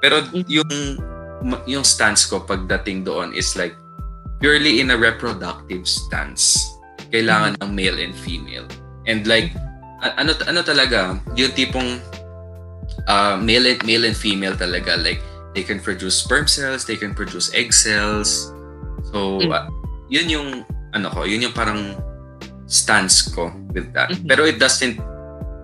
[0.00, 1.00] Pero yung
[1.64, 3.72] yung stance ko pagdating doon is like
[4.40, 6.56] purely in a reproductive stance
[7.10, 8.64] kailangan ng male and female.
[9.04, 9.52] And like
[10.00, 12.00] ano ano talaga, yung tipong
[13.10, 15.20] uh, male and male and female talaga like
[15.52, 18.48] they can produce sperm cells, they can produce egg cells.
[19.10, 19.68] So uh,
[20.08, 20.48] yun yung
[20.92, 21.94] ano ko, yun yung parang
[22.70, 24.10] stance ko with that.
[24.14, 24.26] Mhm.
[24.30, 24.98] Pero it doesn't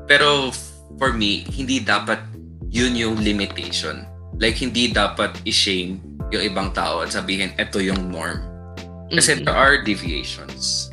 [0.07, 0.51] pero
[0.99, 2.23] for me, hindi dapat
[2.71, 4.07] yun yung limitation.
[4.39, 8.43] Like hindi dapat i-shame yung ibang tao at sabihin ito yung norm.
[9.11, 9.47] Kasi Mhm.
[9.47, 10.91] there are deviations.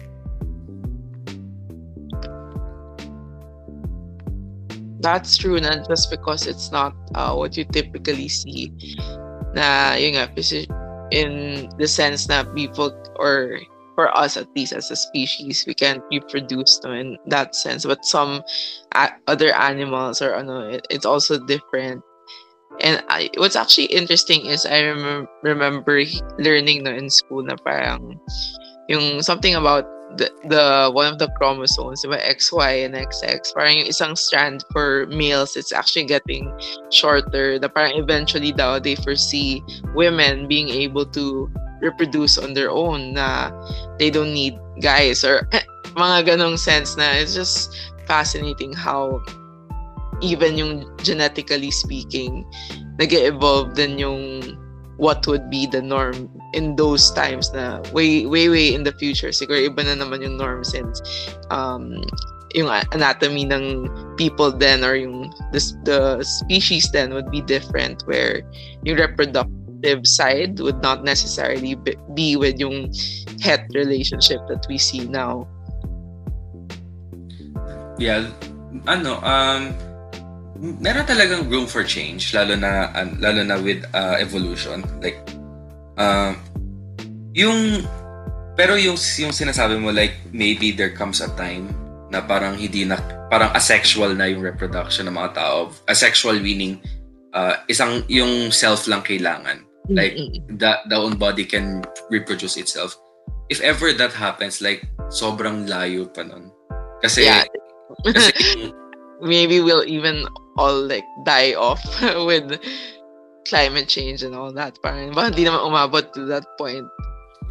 [5.03, 8.71] That's true na just because it's not uh, what you typically see
[9.51, 10.31] na yun nga
[11.11, 13.59] in the sense na people or
[13.95, 18.03] for us at least as a species we can't reproduce no, in that sense but
[18.05, 18.41] some
[18.93, 22.01] a- other animals or ano it, it's also different
[22.81, 26.03] and I, what's actually interesting is I remember remember
[26.39, 28.17] learning no in school na parang
[28.89, 29.85] yung something about
[30.17, 35.05] the, the one of the chromosomes, diba, XY and XX, parang yung isang strand for
[35.07, 36.51] males, it's actually getting
[36.91, 37.57] shorter.
[37.57, 39.63] The parang eventually daw, they foresee
[39.95, 41.49] women being able to
[41.83, 43.51] reproduce on their own na
[43.99, 45.43] they don't need guys or
[45.99, 47.75] mga ganong sense na it's just
[48.07, 49.21] fascinating how
[50.23, 52.47] even yung genetically speaking,
[52.97, 54.41] nag evolve din yung
[54.95, 59.35] what would be the norm in those times na way way way in the future.
[59.35, 61.03] Siguro iba na naman yung norm since
[61.51, 61.99] um
[62.53, 68.45] yung anatomy ng people then or yung the, the species then would be different where
[68.85, 69.49] yung reproductive
[70.03, 71.75] side would not necessarily
[72.15, 72.91] be with yung
[73.43, 75.47] het relationship that we see now.
[77.99, 78.25] Yeah
[78.89, 79.71] ano um
[80.81, 84.81] meron talagang room for change lalo na lalo na with uh, evolution.
[85.03, 85.19] Like
[85.99, 86.33] uh,
[87.35, 87.83] yung
[88.53, 91.73] pero yung yung sinasabi mo like maybe there comes a time
[92.13, 93.01] na parang hindi na
[93.33, 96.77] parang asexual na yung reproduction ng mga tao asexual meaning
[97.33, 100.15] uh, isang yung self lang kailangan like
[100.59, 102.95] the the own body can reproduce itself
[103.51, 106.47] if ever that happens like sobrang layo pa nun
[107.03, 107.43] kasi yeah.
[108.07, 108.31] kasi
[109.23, 111.81] maybe we'll even all like die off
[112.27, 112.59] with
[113.47, 114.77] climate change and all that.
[114.83, 116.85] Parang ba hindi naman umabot to that point.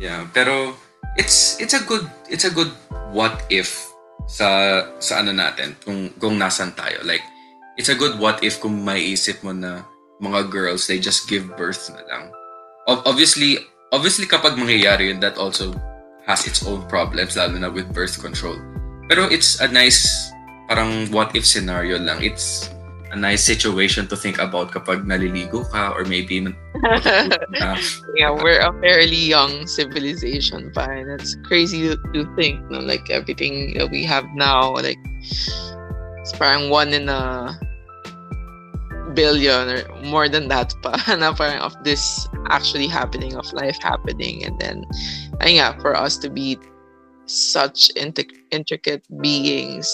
[0.01, 0.77] Yeah, pero
[1.16, 2.71] it's it's a good it's a good
[3.12, 3.73] what if
[4.29, 7.01] sa sa ano natin kung kung nasan tayo.
[7.05, 7.25] Like
[7.77, 9.85] it's a good what if kung maiisip mo na
[10.23, 12.25] mga girls they just give birth na lang.
[12.87, 13.59] Obviously
[13.91, 15.75] obviously kapag mangyayari yun that also
[16.25, 18.57] has its own problems lalo na with birth control.
[19.11, 20.07] Pero it's a nice
[20.71, 22.23] parang what if scenario lang.
[22.23, 22.71] It's
[23.13, 26.41] a nice situation to think about kapag naliligo ka or maybe
[28.17, 33.77] yeah we're a fairly young civilization pa and it's crazy to, think no like everything
[33.77, 34.97] that we have now like
[36.25, 37.53] it's parang one in a
[39.14, 40.96] billion or more than that pa.
[41.18, 44.44] Na parang of this actually happening of life happening.
[44.44, 44.85] And then
[45.40, 46.59] and yeah for us to be
[47.27, 49.87] such intricate beings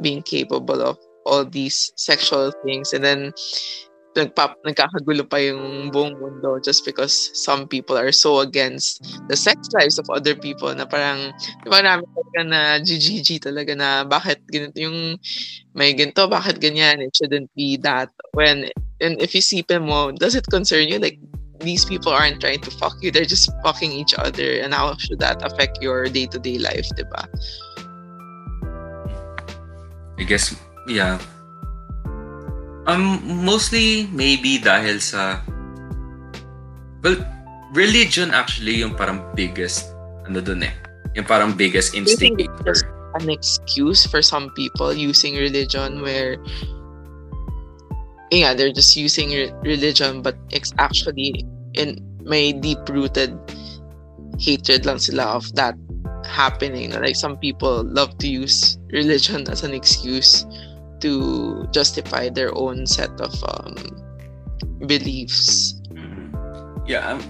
[0.00, 2.92] being capable of all these sexual things.
[2.92, 3.32] And then
[4.14, 9.68] nagpap nagkakagulo pa yung buong mundo just because some people are so against the sex
[9.74, 14.38] lives of other people na parang di ba namin talaga na GGG talaga na bakit
[14.50, 15.18] ganito yung
[15.74, 17.02] may ganito bakit ganyan?
[17.02, 18.14] It shouldn't be that.
[18.38, 18.70] When
[19.02, 21.02] and if see mo does it concern you?
[21.02, 21.18] Like
[21.60, 23.10] these people aren't trying to fuck you.
[23.10, 24.62] They're just fucking each other.
[24.62, 27.26] And how should that affect your day-to-day life di ba?
[30.18, 30.54] I guess
[30.86, 31.18] Yeah.
[32.84, 35.40] Um, mostly maybe dahil sa
[37.00, 37.16] well,
[37.72, 39.88] religion actually yung parang biggest
[40.28, 40.74] ano dun eh.
[41.16, 42.44] Yung parang biggest instinct.
[42.68, 42.84] Just
[43.16, 46.36] an excuse for some people using religion where
[48.28, 53.36] yeah, they're just using re- religion but it's actually in may deep-rooted
[54.36, 55.78] hatred lang sila of that
[56.26, 56.92] happening.
[56.92, 60.44] Like some people love to use religion as an excuse
[61.04, 63.76] to justify their own set of um,
[64.88, 65.76] beliefs.
[65.92, 66.32] Mm-hmm.
[66.88, 67.04] Yeah.
[67.04, 67.20] Um,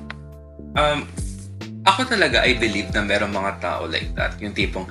[0.79, 1.01] um,
[1.85, 4.39] ako talaga, I believe na merong mga tao like that.
[4.39, 4.87] Yung tipong,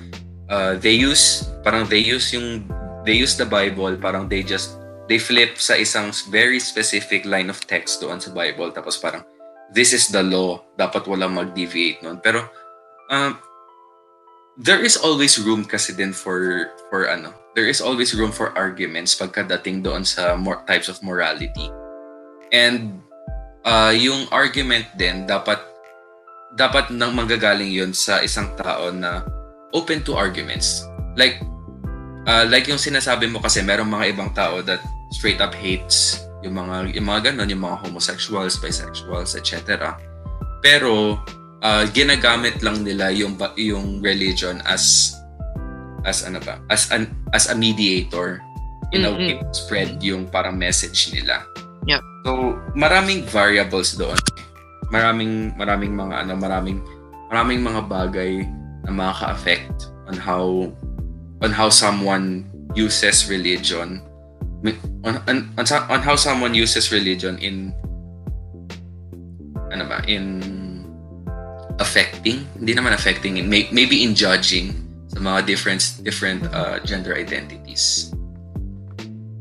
[0.51, 2.67] uh, they use, parang they use yung,
[3.07, 7.59] they use the Bible, parang they just, they flip sa isang very specific line of
[7.65, 8.69] text doon sa Bible.
[8.75, 9.23] Tapos parang,
[9.73, 10.61] this is the law.
[10.77, 12.21] Dapat walang mag-deviate nun.
[12.21, 12.45] Pero,
[13.09, 13.39] um,
[14.59, 19.13] there is always room kasi din for, for ano, there is always room for arguments
[19.13, 21.69] pagkadating doon sa more types of morality.
[22.53, 23.01] And
[23.65, 25.61] uh, yung argument din dapat
[26.53, 29.25] dapat nang manggagaling yun sa isang tao na
[29.73, 30.85] open to arguments.
[31.17, 31.41] Like
[32.29, 34.81] uh, like yung sinasabi mo kasi merong mga ibang tao that
[35.13, 39.93] straight up hates yung mga yung mga ganun, yung mga homosexuals, bisexuals, etc.
[40.61, 41.17] Pero
[41.63, 45.15] uh, ginagamit lang nila yung yung religion as
[46.03, 48.39] as ano ba as an as a mediator
[48.91, 49.11] in mm-hmm.
[49.11, 51.43] a way spread yung parang message nila.
[51.89, 52.03] Yeah.
[52.23, 54.19] So maraming variables doon.
[54.93, 56.79] Maraming maraming mga ano maraming
[57.33, 58.33] maraming mga bagay
[58.85, 60.69] na makaka-affect on how
[61.41, 62.45] on how someone
[62.77, 64.03] uses religion
[65.03, 67.75] on, on, on, on how someone uses religion in
[69.73, 70.39] ano ba in
[71.81, 74.71] affecting hindi naman affecting in maybe in judging
[75.13, 78.13] sa mga different different uh, gender identities.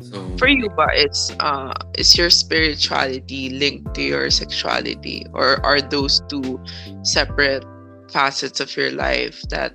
[0.01, 5.81] So for you ba it's uh is your spirituality linked to your sexuality or are
[5.81, 6.61] those two
[7.01, 7.65] separate
[8.13, 9.73] facets of your life that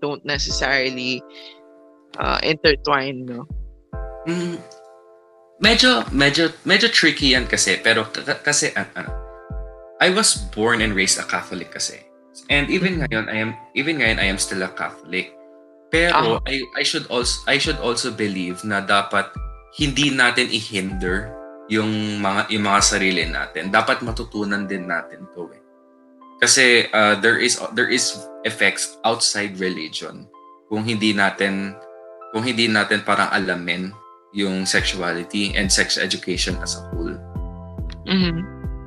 [0.00, 1.22] don't necessarily
[2.18, 3.46] uh, intertwine, no?
[4.26, 4.58] Mm,
[5.60, 7.78] medyo, medyo, medyo tricky yan kasi.
[7.82, 8.08] Pero
[8.42, 9.10] kasi, uh, uh,
[10.00, 12.00] I was born and raised a Catholic kasi.
[12.48, 15.34] And even ngayon, I am, even ngayon, I am still a Catholic.
[15.90, 16.48] Pero Ah.
[16.48, 19.30] I, I should also, I should also believe na dapat
[19.74, 21.34] hindi natin i-hinder
[21.70, 23.70] yung mga, yung mga sarili natin.
[23.70, 25.62] Dapat matutunan din natin to eh.
[26.40, 28.16] Kasi uh, there is there is
[28.48, 30.24] effects outside religion
[30.72, 31.76] kung hindi natin
[32.32, 33.92] kung hindi natin parang alamin
[34.32, 37.12] yung sexuality and sex education as a whole.
[38.08, 38.40] Mhm.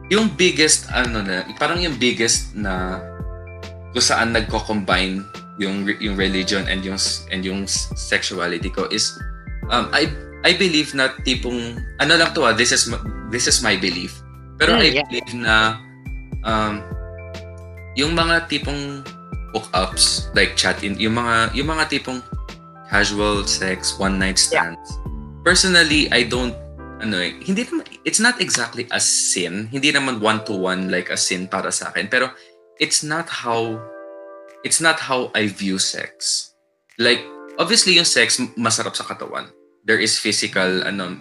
[0.10, 2.98] Yung biggest ano na parang yung biggest na
[3.94, 5.22] kung saan nagko-combine
[5.62, 6.98] yung yung religion and yung
[7.30, 9.14] and yung sexuality ko is
[9.70, 10.10] um I
[10.44, 12.90] I believe na tipong ano lang to ah, this is
[13.30, 14.18] this is my belief.
[14.58, 15.06] Pero Mm, I yeah.
[15.08, 15.56] believe na
[16.44, 16.82] um
[17.94, 19.06] yung mga tipong
[19.54, 22.20] hookups like chat in yung mga yung mga tipong
[22.90, 24.74] casual sex one night Yeah.
[24.74, 24.88] stands.
[25.46, 26.56] Personally, I don't
[27.04, 29.68] ano eh, hindi naman, it's not exactly a sin.
[29.68, 32.32] Hindi naman one to one like a sin para sa akin, pero
[32.80, 33.76] it's not how
[34.64, 36.50] it's not how I view sex.
[36.98, 37.22] Like
[37.60, 39.52] obviously yung sex masarap sa katawan.
[39.84, 41.12] There is physical ano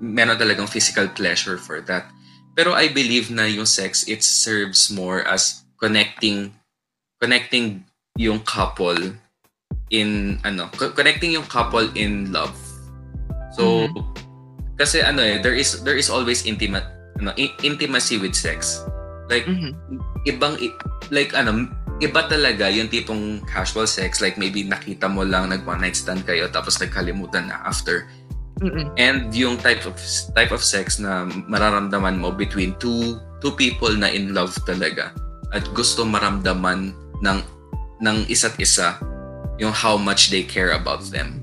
[0.00, 2.08] meron talagang physical pleasure for that.
[2.56, 6.56] Pero I believe na yung sex it serves more as connecting
[7.20, 7.84] connecting
[8.16, 8.96] yung couple
[9.92, 12.56] in ano co- connecting yung couple in love.
[13.52, 13.92] So
[14.80, 16.84] kasi ano eh there is there is always intimate
[17.20, 18.80] ano intimacy with sex.
[19.28, 19.76] Like Mhm.
[20.24, 20.56] ibang
[21.12, 21.68] like ano
[22.00, 26.20] iba talaga yung tipong casual sex like maybe nakita mo lang nag one night stand
[26.28, 28.04] kayo tapos nagkalimutan na after
[28.56, 28.96] Mhm.
[28.96, 30.00] and yung type of
[30.32, 35.12] type of sex na mararamdaman mo between two two people na in love talaga
[35.52, 37.38] at gusto maramdaman ng
[38.00, 38.96] ng isa't isa
[39.60, 41.40] yung how much they care about them.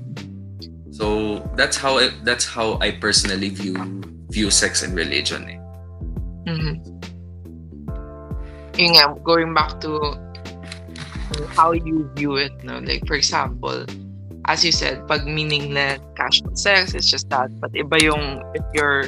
[0.94, 3.74] So that's how I, that's how I personally view
[4.30, 5.46] view sex and religion.
[5.50, 5.58] Eh.
[6.46, 6.74] Mhm.
[8.78, 10.18] Yun nga, going back to
[11.48, 12.78] how you view it, no?
[12.78, 13.86] Like, for example,
[14.46, 17.48] as you said, pag meaningless casual sex, it's just that.
[17.60, 19.06] But iba yung, if you're,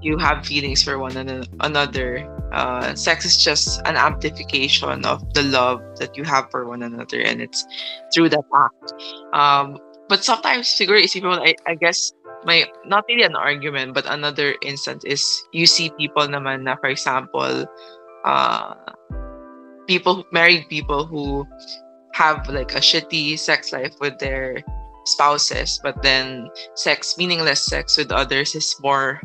[0.00, 1.16] you have feelings for one
[1.60, 6.82] another, uh, sex is just an amplification of the love that you have for one
[6.82, 7.20] another.
[7.20, 7.66] And it's
[8.14, 8.92] through that act.
[9.32, 9.78] Um,
[10.08, 12.12] but sometimes, siguro, isipin mo, I, I guess,
[12.44, 15.20] my not really an argument but another instance is
[15.52, 17.66] you see people naman na for example
[18.24, 18.74] uh
[19.90, 21.42] people married people who
[22.14, 24.62] have like a shitty sex life with their
[25.02, 26.46] spouses but then
[26.78, 29.18] sex meaningless sex with others is more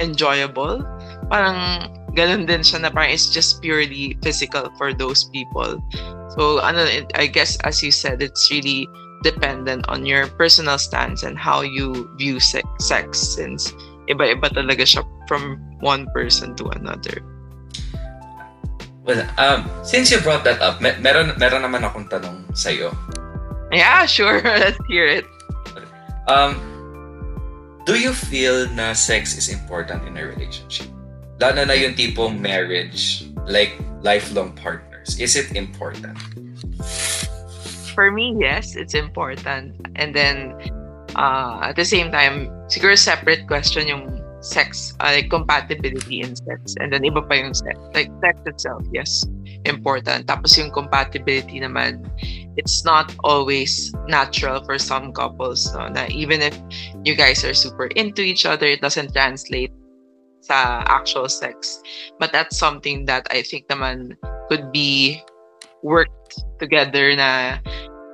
[0.00, 0.80] enjoyable
[1.28, 5.76] parang ganun din siya na parang it's just purely physical for those people
[6.32, 8.88] so ano I guess as you said it's really
[9.20, 13.76] dependent on your personal stance and how you view se- sex since
[14.08, 17.20] iba-iba talaga siya from one person to another.
[19.10, 22.94] Well, um, since you brought that up, mer- meron meron naman akong tanong sa iyo.
[23.74, 24.38] Yeah, sure.
[24.62, 25.26] Let's hear it.
[26.30, 26.54] Um,
[27.90, 30.86] do you feel na sex is important in a relationship?
[31.42, 33.74] Lalo na yung tipong marriage, like
[34.06, 35.18] lifelong partners.
[35.18, 36.14] Is it important?
[37.90, 39.74] For me, yes, it's important.
[39.98, 40.54] And then,
[41.18, 46.74] uh, at the same time, siguro separate question yung sex, uh, like compatibility in sex.
[46.80, 47.76] And then iba pa yung sex.
[47.94, 49.24] Like sex itself, yes,
[49.64, 50.26] important.
[50.26, 52.08] Tapos yung compatibility naman,
[52.56, 55.68] it's not always natural for some couples.
[55.72, 55.88] No?
[55.88, 56.56] Na even if
[57.04, 59.72] you guys are super into each other, it doesn't translate
[60.40, 61.80] sa actual sex.
[62.18, 64.16] But that's something that I think naman
[64.48, 65.20] could be
[65.84, 67.60] worked together na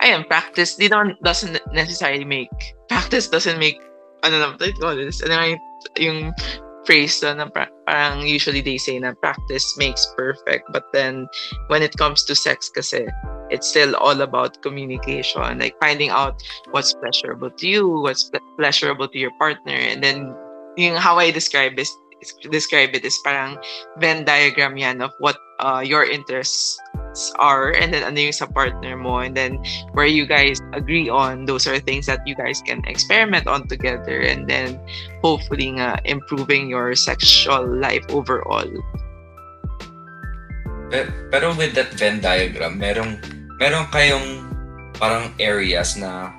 [0.02, 2.52] ayun, practice di naman doesn't necessarily make
[2.86, 3.78] practice doesn't make
[4.22, 4.56] ano naman
[4.96, 5.46] this ano nga
[5.98, 6.34] yung,
[6.86, 11.26] phrase doon na parang usually they say na practice makes perfect but then
[11.66, 13.04] when it comes to sex kasi
[13.50, 16.38] it's still all about communication like finding out
[16.70, 20.32] what's pleasurable to you what's ple- pleasurable to your partner and then
[20.78, 21.90] yung how I describe is
[22.48, 23.58] describe it is parang
[23.98, 26.78] Venn diagram yan of what uh, your interests
[27.38, 29.58] are and then ano yung sa partner mo and then
[29.92, 34.20] where you guys agree on those are things that you guys can experiment on together
[34.22, 34.78] and then
[35.24, 38.68] hopefully nga improving your sexual life overall.
[40.92, 43.18] Pe- Pero with that Venn diagram, merong
[43.58, 44.46] merong kayong
[44.96, 46.30] parang areas na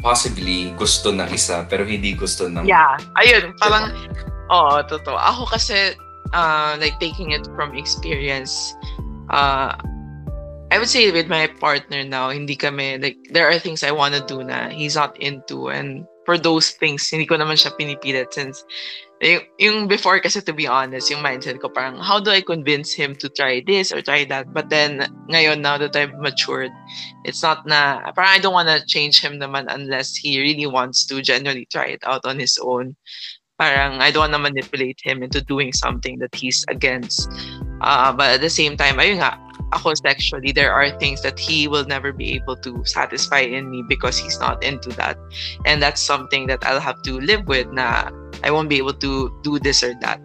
[0.00, 3.92] possibly gusto ng isa pero hindi gusto ng Yeah, ayun, parang
[4.50, 5.18] Oo, totoo.
[5.18, 5.98] Ako kasi,
[6.30, 8.74] uh, like, taking it from experience,
[9.30, 9.74] uh,
[10.70, 14.14] I would say with my partner now, hindi kami, like, there are things I want
[14.14, 15.68] to do na he's not into.
[15.68, 18.66] And for those things, hindi ko naman siya pinipilit since
[19.22, 22.92] yung, yung before kasi to be honest, yung mindset ko parang how do I convince
[22.92, 24.52] him to try this or try that?
[24.52, 26.72] But then ngayon now that I've matured,
[27.24, 31.06] it's not na parang I don't want to change him naman unless he really wants
[31.06, 32.96] to genuinely try it out on his own.
[33.56, 37.30] Parang I don't want to manipulate him into doing something that he's against.
[37.80, 39.40] Uh, but at the same time, ayun nga,
[39.72, 43.82] ako sexually, there are things that he will never be able to satisfy in me
[43.88, 45.18] because he's not into that.
[45.64, 48.10] And that's something that I'll have to live with na
[48.44, 50.20] I won't be able to do this or that.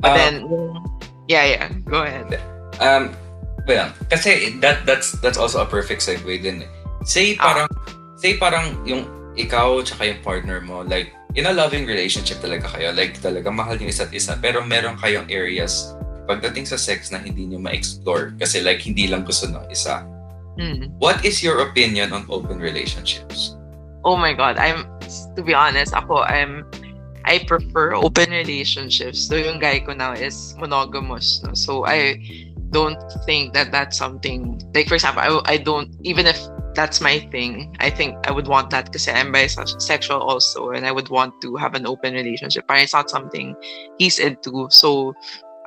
[0.00, 0.34] But uh, then,
[1.28, 2.40] yeah, yeah, go ahead.
[2.80, 3.12] Um,
[3.68, 6.64] well, kasi that that's that's also a perfect segue din.
[6.64, 6.70] Eh.
[7.04, 7.52] Say ah.
[7.52, 9.04] parang uh, say parang yung
[9.36, 13.78] ikaw tsaka yung partner mo like in a loving relationship talaga kayo like talaga mahal
[13.78, 15.94] yung isa't isa pero meron kayong areas
[16.30, 20.06] pagdating sa sex na hindi nyo ma-explore kasi like hindi lang gusto ng isa.
[20.54, 20.94] Mm.
[21.02, 23.58] What is your opinion on open relationships?
[24.06, 24.86] Oh my god, I'm
[25.34, 26.62] to be honest, ako I'm
[27.26, 29.26] I prefer open relationships.
[29.26, 31.42] So yung guy ko now is monogamous.
[31.42, 31.52] No?
[31.58, 32.22] So I
[32.70, 36.38] don't think that that's something like for example, I, I don't even if
[36.74, 37.76] that's my thing.
[37.80, 41.56] I think I would want that because I'm bisexual also, and I would want to
[41.56, 42.64] have an open relationship.
[42.68, 43.56] But it's not something
[43.98, 44.68] he's into.
[44.70, 45.14] So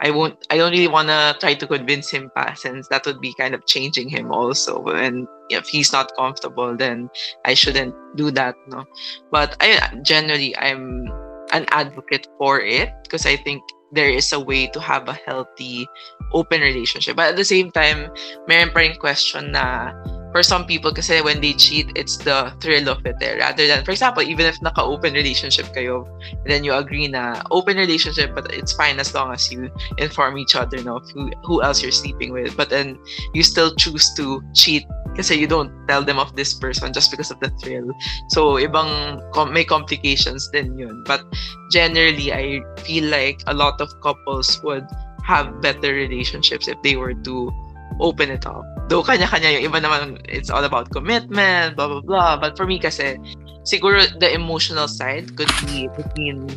[0.03, 3.23] I won't I don't really want to try to convince him pa since that would
[3.23, 4.83] be kind of changing him also.
[4.91, 7.09] And if he's not comfortable then
[7.45, 8.83] I shouldn't do that no?
[9.31, 11.07] But I generally I'm
[11.55, 15.87] an advocate for it because I think there is a way to have a healthy
[16.33, 17.15] open relationship.
[17.15, 18.11] But at the same time
[18.51, 19.95] meron pa question na
[20.33, 23.37] for some people kasi when they cheat it's the thrill of it there.
[23.37, 26.09] Rather than for example even if naka-open relationship kayo
[26.49, 29.69] then you agree na open relationship but it's fine as long as you
[30.01, 32.57] inform each other no who, who else you're sleeping with.
[32.57, 32.97] But then
[33.37, 37.29] you still choose to cheat kasi you don't tell them of this person just because
[37.29, 37.93] of the thrill.
[38.33, 41.05] So ibang com- may complications din yun.
[41.05, 41.21] But
[41.69, 44.89] generally I feel like a lot of couples would
[45.23, 47.53] have better relationships if they were to
[47.99, 48.63] open it up.
[48.89, 52.33] Though kanya-kanya yung iba naman, it's all about commitment, blah, blah, blah.
[52.37, 53.17] But for me kasi,
[53.63, 56.47] siguro the emotional side could be between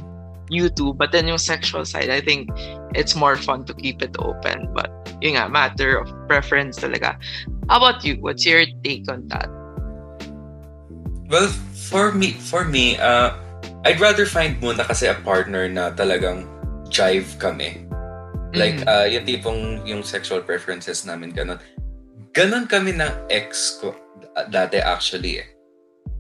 [0.51, 0.95] you two.
[0.95, 2.51] But then yung sexual side, I think
[2.95, 4.71] it's more fun to keep it open.
[4.75, 7.19] But yun nga, matter of preference talaga.
[7.69, 8.19] How about you?
[8.21, 9.51] What's your take on that?
[11.27, 11.51] Well,
[11.91, 13.35] for me, for me, uh,
[13.87, 16.47] I'd rather find muna kasi a partner na talagang
[16.91, 17.86] jive kami.
[18.57, 18.89] Like, mm-hmm.
[18.89, 21.61] uh, yung tipong yung sexual preferences namin, ganun.
[22.33, 23.93] Ganun kami ng ex ko
[24.49, 25.49] dati actually eh.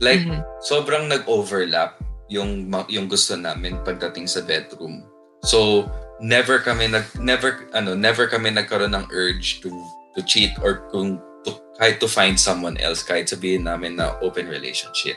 [0.00, 0.44] Like, mm-hmm.
[0.60, 1.96] sobrang nag-overlap
[2.28, 5.06] yung yung gusto namin pagdating sa bedroom.
[5.46, 5.88] So,
[6.20, 9.70] never kami nag never ano, never kami nagkaroon ng urge to
[10.16, 14.48] to cheat or kung to, kahit to find someone else kahit sabihin namin na open
[14.48, 15.16] relationship.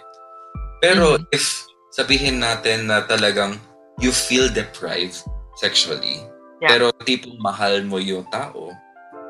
[0.80, 1.36] Pero mm-hmm.
[1.36, 1.66] if
[1.96, 3.58] sabihin natin na talagang
[4.00, 5.26] you feel deprived
[5.60, 6.24] sexually,
[6.60, 6.76] Yeah.
[6.76, 8.76] Pero tipong mahal mo yung tao.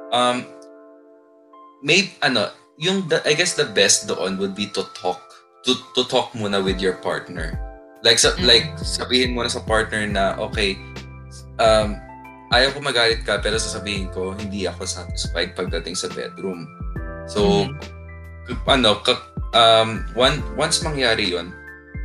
[0.09, 0.45] Um,
[1.85, 2.49] may, ano,
[2.81, 5.21] yung, the, I guess the best doon would be to talk.
[5.67, 7.59] To, to talk muna with your partner.
[8.01, 8.47] Like, sa, mm-hmm.
[8.47, 10.79] like sabihin mo na sa partner na, okay,
[11.59, 11.99] um,
[12.55, 16.65] ayaw ko magalit ka, pero sasabihin ko, hindi ako satisfied pagdating sa bedroom.
[17.27, 18.65] So, mm-hmm.
[18.65, 19.03] ano,
[19.53, 21.53] um, one, once mangyari yon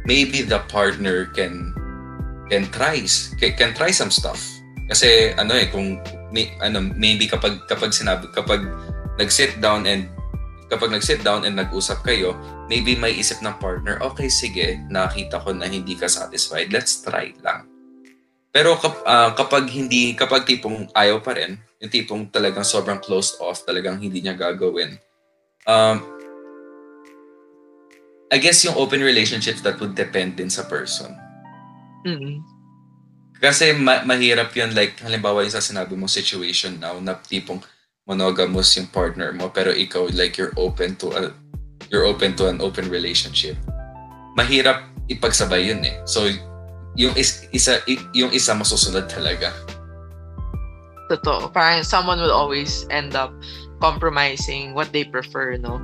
[0.04, 1.72] maybe the partner can
[2.52, 3.00] can try
[3.40, 4.53] can, can try some stuff
[4.84, 5.96] kasi ano eh kung
[6.28, 8.64] may, ano maybe kapag kapag sinabi kapag
[9.16, 10.10] nag-sit down and
[10.68, 12.34] kapag nag-sit down and nag-usap kayo,
[12.66, 17.30] maybe may isip ng partner, okay sige, nakita ko na hindi ka satisfied, let's try
[17.44, 17.68] lang.
[18.54, 23.36] Pero kap, uh, kapag hindi kapag tipong ayaw pa rin, yung tipong talagang sobrang closed
[23.42, 24.96] off, talagang hindi niya gagawin.
[25.66, 26.00] Um,
[28.32, 31.12] I guess yung open relationships that would depend din sa person.
[32.06, 32.53] Mm-hmm.
[33.38, 37.60] Kasi ma- mahirap yun, like, halimbawa yung sa sinabi mong situation now, na tipong
[38.06, 41.32] monogamous yung partner mo, pero ikaw, like, you're open to a,
[41.90, 43.56] you're open to an open relationship.
[44.38, 45.96] Mahirap ipagsabay yun eh.
[46.08, 46.30] So,
[46.94, 47.82] yung is, isa,
[48.14, 49.50] yung isa masusunod talaga.
[51.10, 51.52] Totoo.
[51.52, 53.34] Parang someone will always end up
[53.82, 55.82] compromising what they prefer, no?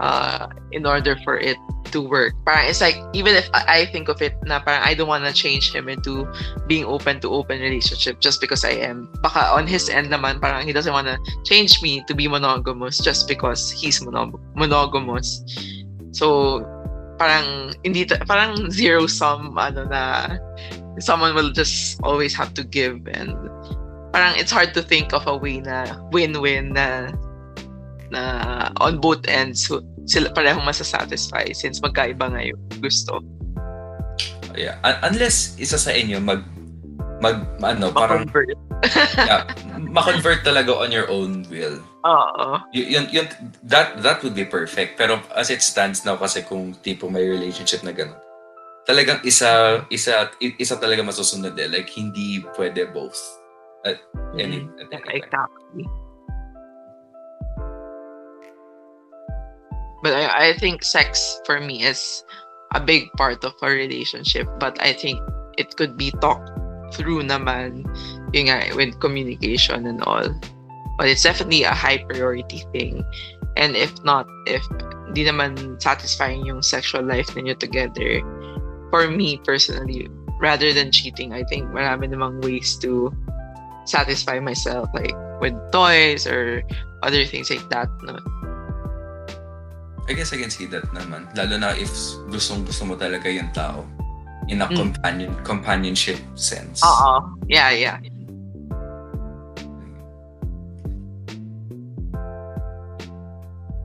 [0.00, 1.58] Uh, in order for it
[1.94, 2.34] to work.
[2.42, 5.32] Parang it's like even if I think of it na parang I don't want to
[5.32, 6.26] change him into
[6.66, 9.06] being open to open relationship just because I am.
[9.22, 11.16] Baka on his end naman parang he doesn't want to
[11.46, 15.40] change me to be monogamous just because he's monog- monogamous.
[16.10, 16.60] So
[17.16, 20.34] parang hindi parang zero sum ano na
[20.98, 23.34] someone will just always have to give and
[24.10, 27.10] parang it's hard to think of a way na win-win na
[28.10, 28.22] na
[28.78, 29.70] on both ends
[30.04, 33.20] sila parehong masasatisfy since magkaiba nga yung gusto.
[34.54, 34.78] Yeah.
[34.86, 36.44] Un- unless isa sa inyo mag
[37.18, 38.28] mag ano parang
[39.16, 39.48] yeah,
[39.96, 41.80] ma-convert talaga on your own will.
[42.04, 42.60] Oo.
[42.76, 43.24] Y- yun, yun,
[43.64, 45.00] that, that would be perfect.
[45.00, 48.18] Pero as it stands now kasi kung tipo may relationship na gano'n,
[48.84, 51.64] talagang isa, isa, isa talaga masusunod eh.
[51.64, 53.16] Like, hindi pwede both.
[53.88, 54.04] At
[54.36, 54.76] any, Mhm.
[54.76, 55.16] at any time.
[55.16, 55.84] exactly.
[60.04, 62.22] But I, I think sex for me is
[62.76, 64.44] a big part of a relationship.
[64.60, 65.16] But I think
[65.56, 66.52] it could be talked
[66.92, 67.88] through naman
[68.36, 70.28] yun nga, with communication and all.
[71.00, 73.00] But it's definitely a high priority thing.
[73.56, 74.60] And if not, if
[75.16, 78.20] di naman satisfying yung sexual life ninyo together,
[78.92, 83.08] for me personally, rather than cheating, I think marami namang ways to
[83.88, 86.62] satisfy myself like with toys or
[87.02, 88.16] other things like that no
[90.04, 91.32] I guess I can see that naman.
[91.32, 91.88] Lalo na if
[92.28, 93.88] gustong gusto mo talaga yung tao
[94.52, 94.76] in a Mm.
[94.76, 96.84] companion companionship sense.
[96.84, 97.24] Oo.
[97.48, 97.96] yeah yeah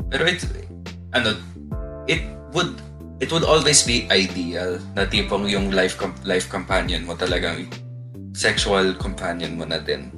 [0.10, 0.42] Pero it,
[1.14, 1.38] ano,
[2.10, 2.74] it would
[3.22, 7.70] it would always be ideal na tipong yung life life companion mo talagang
[8.34, 10.10] sexual companion mo na din.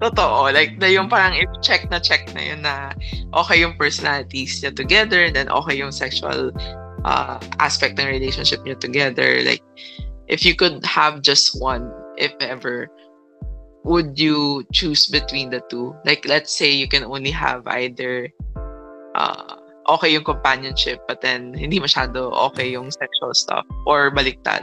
[0.00, 2.96] Totoo like na yung parang if check na check na yun na
[3.36, 6.50] okay yung personalities niya together then okay yung sexual
[7.04, 9.40] uh, aspect ng relationship niyo together.
[9.44, 9.62] Like
[10.28, 12.88] if you could have just one if ever
[13.84, 15.94] would you choose between the two?
[16.04, 18.28] Like let's say you can only have either
[19.14, 19.56] uh,
[19.88, 24.62] okay yung companionship but then hindi masyado okay yung sexual stuff or baliktad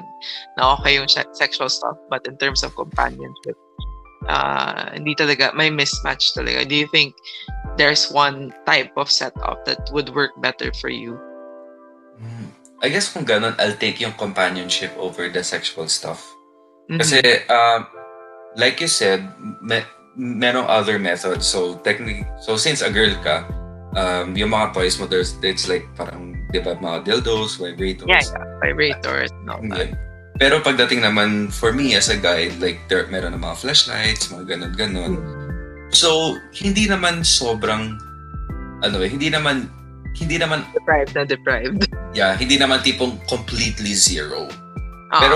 [0.56, 3.58] na okay yung se- sexual stuff but in terms of companionship
[4.28, 7.16] uh, hindi talaga may mismatch talaga do you think
[7.76, 11.18] there's one type of setup that would work better for you
[12.18, 12.50] Mm.
[12.82, 16.26] I guess kung ganun, I'll take yung companionship over the sexual stuff.
[16.90, 16.98] Mhm.
[16.98, 17.86] Kasi, um,
[18.58, 19.22] like you said,
[19.62, 19.82] me,
[20.18, 21.46] merong other methods.
[21.46, 23.46] So, technically, so since a girl ka,
[23.94, 28.10] um, yung mga toys mo, there's, it's like parang, di ba, mga dildos, vibrators.
[28.10, 29.94] yeah, yeah vibrators no Yun.
[30.38, 34.54] Pero pagdating naman, for me as a guy, like, there, meron na mga flashlights, mga
[34.58, 35.18] ganun-ganun.
[35.90, 37.98] So, hindi naman sobrang,
[38.86, 39.70] ano eh, hindi naman,
[40.14, 44.50] hindi naman, deprived na deprived yeah, hindi naman tipong completely zero.
[45.14, 45.36] Ah, Pero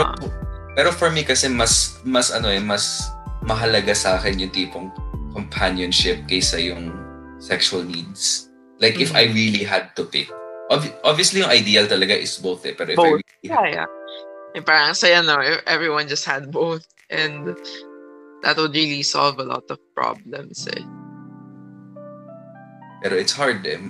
[0.73, 3.13] pero for me kasi mas mas ano eh mas
[3.45, 4.87] mahalaga sa akin yung tipong
[5.37, 6.89] companionship kaysa yung
[7.37, 8.49] sexual needs.
[8.81, 10.25] Like if I really had to pick.
[10.73, 12.73] Ob- obviously yung ideal talaga is both eh.
[12.73, 13.87] Pero if I really yeah yeah
[14.55, 17.55] eh, parang saya no if everyone just had both and
[18.43, 20.83] that would really solve a lot of problems eh.
[23.01, 23.81] Pero it's hard eh.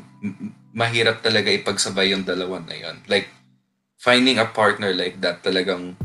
[0.71, 2.95] Mahirap talaga ipagsabay yung dalawa na yun.
[3.11, 3.27] Like,
[3.99, 5.99] finding a partner like that talagang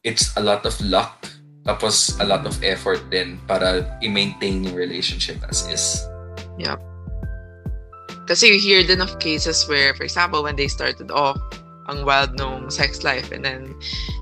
[0.00, 1.28] it's a lot of luck
[1.66, 6.06] tapos a lot of effort din para i-maintain yung relationship as is.
[8.26, 11.38] Kasi you hear din of cases where, for example, when they started off,
[11.88, 13.74] ang wild nung sex life and then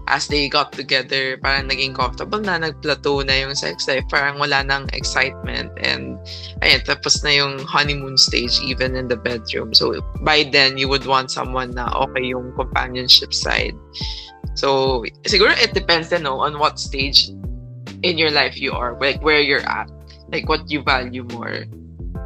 [0.09, 4.61] as they got together, parang naging comfortable na, nag-plateau na yung sex life, parang wala
[4.61, 6.21] nang excitement and
[6.61, 9.73] ayun, tapos na yung honeymoon stage even in the bedroom.
[9.73, 13.77] So by then, you would want someone na okay yung companionship side.
[14.55, 17.33] So siguro it depends din no, on what stage
[18.05, 19.89] in your life you are, like where you're at,
[20.29, 21.65] like what you value more.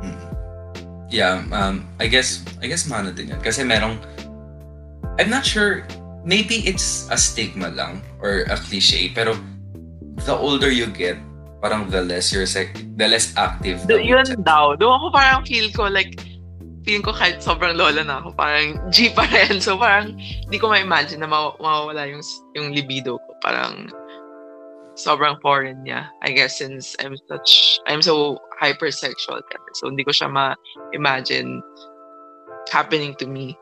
[0.03, 0.18] Mm.
[1.09, 3.41] Yeah, um, I guess, I guess mano din yan.
[3.41, 3.97] Kasi merong,
[5.18, 5.82] I'm not sure,
[6.24, 9.34] maybe it's a stigma lang or a cliche, pero
[10.26, 11.18] the older you get,
[11.62, 13.82] parang the less you're sec- the less active.
[13.90, 14.38] Do, yun sex.
[14.46, 14.78] daw.
[14.78, 16.22] Doon ako parang feel ko like,
[16.86, 19.58] feeling ko kahit sobrang lola na ako, parang G pa rin.
[19.58, 22.22] So parang, hindi ko ma-imagine na maw- mawawala yung,
[22.54, 23.30] yung libido ko.
[23.42, 23.90] Parang,
[24.98, 26.10] sobrang foreign niya.
[26.22, 29.42] I guess since I'm such, I'm so hypersexual.
[29.78, 31.62] So hindi ko siya ma-imagine
[32.70, 33.58] happening to me.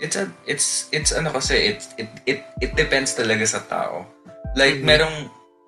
[0.00, 4.08] It's a, it's, it's ano kasi, it, it, it, it depends talaga sa tao.
[4.56, 4.86] Like, Mhm.
[4.88, 5.16] merong,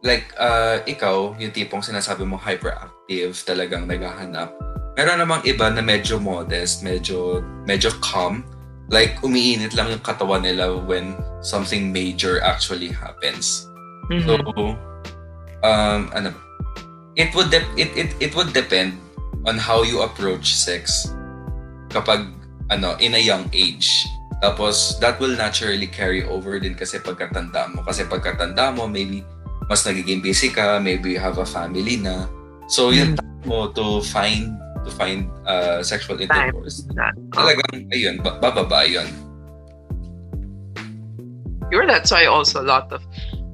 [0.03, 4.57] like, uh, ikaw, yung tipong sinasabi mo hyperactive, talagang naghahanap.
[4.97, 8.45] Meron namang iba na medyo modest, medyo, medyo calm.
[8.89, 13.69] Like, umiinit lang yung katawan nila when something major actually happens.
[14.27, 14.77] So, Mhm.
[15.65, 16.35] um, ano,
[17.17, 18.97] it would dep- it, it it would depend
[19.49, 21.09] on how you approach sex
[21.89, 22.29] kapag
[22.69, 23.89] ano in a young age.
[24.43, 29.23] Tapos that will naturally carry over din kasi pagkatanda mo kasi pagkatanda mo maybe
[29.71, 32.27] mas nagiging busy ka, maybe you have a family na.
[32.67, 33.47] So, yun Mm.
[33.47, 36.83] mo to find to find uh, sexual intercourse.
[37.31, 39.07] Talagang, ayun, ba- bababa yun.
[41.71, 43.01] Sure, that's why also a lot of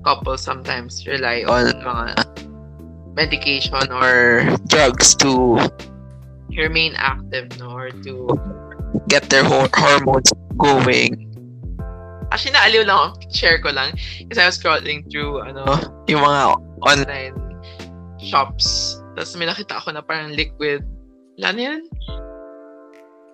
[0.02, 2.06] couples sometimes rely on mga
[3.14, 5.60] medication or drugs to
[6.56, 8.26] remain active no or to
[9.08, 11.28] get their hor- hormones going.
[12.28, 13.08] Actually, naaliw lang ako.
[13.32, 13.96] Share ko lang.
[14.28, 15.64] Kasi I was scrolling through ano,
[16.10, 16.42] yung mga
[16.84, 17.36] online
[18.20, 19.00] shops.
[19.16, 20.84] Tapos may nakita ako na parang liquid.
[21.40, 21.82] Wala na yun?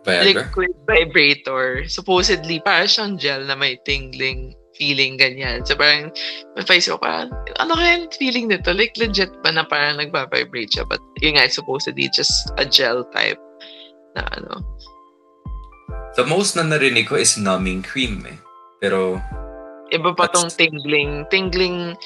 [0.04, 0.46] Viagra?
[0.46, 1.88] liquid vibrator.
[1.88, 5.62] Supposedly, parang siyang gel na may tingling feeling ganyan.
[5.64, 6.10] So parang,
[6.58, 7.30] napaisip ko parang,
[7.62, 8.74] ano kaya yung feeling nito?
[8.74, 10.84] Like legit ba na parang nagba-vibrate siya?
[10.86, 13.40] But yun nga, supposedly just a gel type
[14.18, 14.60] na ano.
[16.14, 18.38] The most na narinig ko is numbing cream eh.
[18.78, 19.18] Pero,
[19.90, 21.98] Iba pa tong tingling, tingling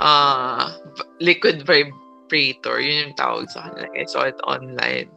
[0.00, 0.72] uh,
[1.20, 2.80] liquid vibrator.
[2.80, 3.88] Yun yung tawag sa kanila.
[3.96, 5.08] I saw it online.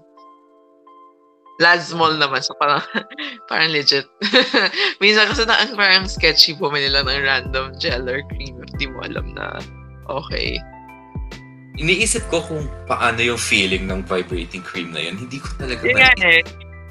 [1.64, 2.44] Lazmol naman.
[2.44, 2.84] So parang,
[3.50, 4.06] parang legit.
[5.04, 9.04] Minsan kasi na, parang sketchy bumili lang ng random gel or cream if di mo
[9.06, 9.60] alam na
[10.12, 10.60] okay.
[11.74, 15.18] iniisip ko kung paano yung feeling ng vibrating cream na yun.
[15.18, 16.44] Hindi ko talaga nga na- eh.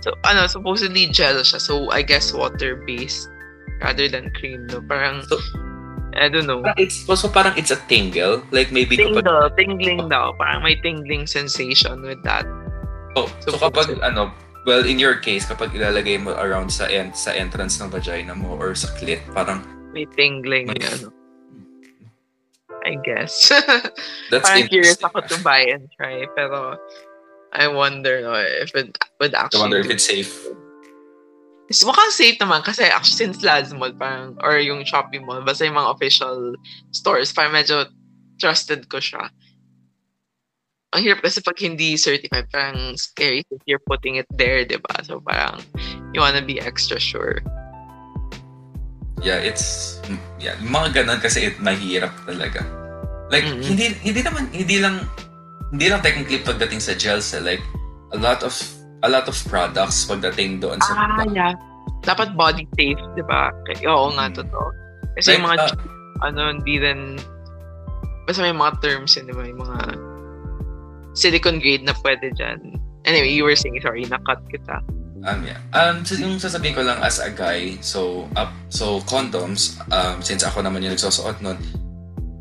[0.03, 1.63] So, ano, supposedly gel siya.
[1.63, 3.31] So, I guess water-based
[3.79, 4.83] rather than cream, no?
[4.83, 5.39] Parang, So-
[6.13, 6.61] I don't know.
[6.77, 8.45] It's, so parang it's a tingle.
[8.53, 10.37] Like maybe kapag, Tingle, tingling daw.
[10.37, 12.45] Parang may tingling sensation with that.
[13.17, 14.29] oh, so kapag ano,
[14.69, 18.61] well, in your case, kapag ilalagay mo around sa end, sa entrance ng vagina mo
[18.61, 19.65] or sa clit, parang
[19.97, 21.09] May tingling, May- ano.
[22.85, 23.49] I guess.
[24.33, 26.77] that's Parang curious ako to buy and try, pero
[27.53, 29.61] I wonder no, if it would I actually...
[29.61, 30.33] wonder if it's safe.
[31.69, 35.77] Is mukhang safe naman kasi actually since Lazmall parang or yung Shopee Mall basta yung
[35.77, 36.57] mga official
[36.93, 37.89] stores parang medyo
[38.41, 39.29] trusted ko siya.
[40.93, 45.01] Ang hirap kasi pag hindi certified parang scary if you're putting it there, di ba?
[45.01, 45.65] So parang
[46.13, 47.41] you wanna be extra sure.
[49.25, 49.97] Yeah, it's
[50.43, 52.67] yeah, mga ganun kasi it mahirap talaga.
[53.33, 53.65] Like Mhm.
[53.65, 55.09] hindi hindi naman hindi lang
[55.73, 57.41] hindi lang technically pagdating sa gels eh.
[57.41, 57.65] like
[58.13, 58.53] a lot of
[59.03, 61.57] a lot of products pagdating doon sa Ah, yeah.
[62.03, 63.51] Dapat body safe, di ba?
[63.67, 64.37] Kaya- Oo nga, Mm.
[64.37, 64.69] totoo.
[65.19, 67.01] Kasi yung Like, mga, uh, ano, hindi rin,
[68.27, 69.43] basta may mga terms yun, di ba?
[69.47, 69.79] Yung mga
[71.15, 72.59] silicone grade na pwede dyan.
[73.07, 74.83] Anyway, you were saying, sorry, nakat kita.
[75.23, 75.59] Um, yeah.
[75.71, 80.43] Um, so yung sasabihin ko lang as a guy, so, up, so condoms, um, since
[80.43, 81.59] ako naman yung nagsusuot nun,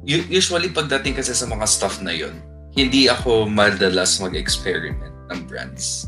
[0.05, 2.34] usually pagdating kasi sa mga stuff na yun,
[2.76, 6.07] hindi ako madalas mag-experiment ng brands.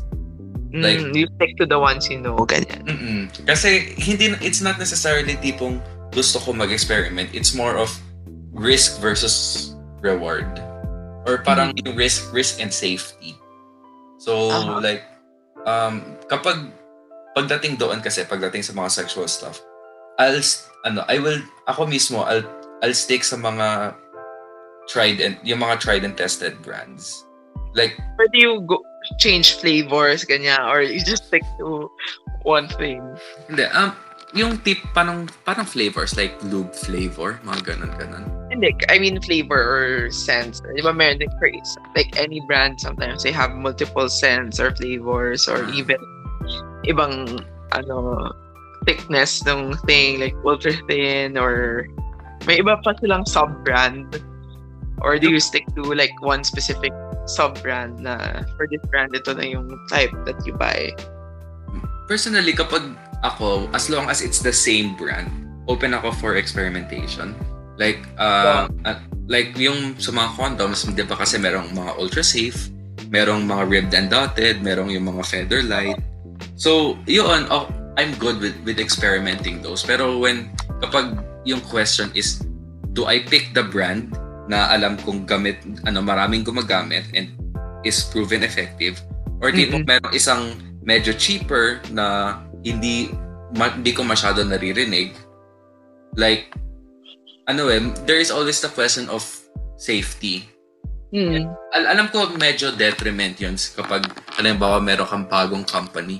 [0.74, 2.82] Like- mm, you stick to the ones you know, ganyan.
[2.88, 3.20] Mm-mm.
[3.46, 5.78] Kasi hindi, it's not necessarily tipong
[6.10, 7.30] gusto ko mag-experiment.
[7.30, 7.94] It's more of
[8.50, 9.70] risk versus
[10.02, 10.46] reward.
[11.24, 13.38] Or parang yung risk, risk and safety.
[14.18, 14.82] So, Aha.
[14.82, 15.04] like,
[15.68, 16.74] um, kapag
[17.38, 19.62] pagdating doon kasi, pagdating sa mga sexual stuff,
[20.18, 20.42] I'll,
[20.86, 22.44] ano, I will, ako mismo, I'll,
[22.82, 23.94] I'll stick sa mga
[24.88, 27.24] tried and, yung mga tried and tested brands.
[27.74, 28.78] Like, Or do you go,
[29.18, 31.90] change flavors, ganyan, or you just stick to
[32.42, 33.02] one thing?
[33.50, 33.90] hindi, um,
[34.34, 38.24] yung tip, parang, parang flavors, like lube flavor, mga ganun, ganun.
[38.54, 40.62] Hindi, I mean flavor or scents.
[40.62, 41.50] Di ba meron din for
[41.98, 45.74] like any brand sometimes they have multiple scents or flavors or Ah.
[45.74, 45.98] even
[46.86, 47.42] ibang
[47.74, 48.30] ano
[48.86, 51.82] thickness ng thing like ultra thin or
[52.46, 54.22] may iba pa silang sub-brand
[55.02, 56.92] or do you stick to like one specific
[57.24, 60.92] sub-brand na for this brand ito na yung type that you buy
[62.04, 62.84] Personally, kapag
[63.24, 65.32] ako, as long as it's the same brand,
[65.68, 67.32] open ako for experimentation.
[67.80, 72.68] Like, uh, uh, like yung sa mga condoms, di ba kasi merong mga ultra safe,
[73.08, 75.96] merong mga ribbed and dotted, merong yung mga feather light.
[76.60, 79.80] So, yun, oh, I'm good with, with experimenting those.
[79.80, 80.52] Pero when,
[80.84, 82.44] kapag yung question is,
[82.92, 84.12] do I pick the brand
[84.48, 87.32] na alam kong gamit, ano, maraming gumagamit and
[87.84, 89.00] is proven effective?
[89.40, 90.00] Or tipong Mm-mm.
[90.00, 93.12] merong isang medyo cheaper na hindi
[93.56, 95.16] ma- hindi ko masyado naririnig.
[96.16, 96.52] Like,
[97.48, 99.24] ano eh, there is always the question of
[99.76, 100.48] safety.
[101.14, 101.46] hmm.
[101.76, 106.18] Al- alam ko medyo detriment yun kapag halimbawa meron kang bagong company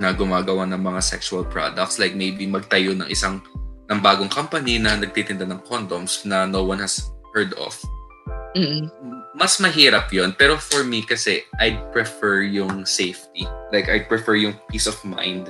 [0.00, 3.38] na gumagawa ng mga sexual products like maybe magtayo ng isang
[3.86, 7.74] ng bagong company na nagtitinda ng condoms na no one has heard of
[8.52, 8.92] Mm.
[9.32, 14.60] mas mahirap yon pero for me kasi I'd prefer yung safety like I'd prefer yung
[14.68, 15.48] peace of mind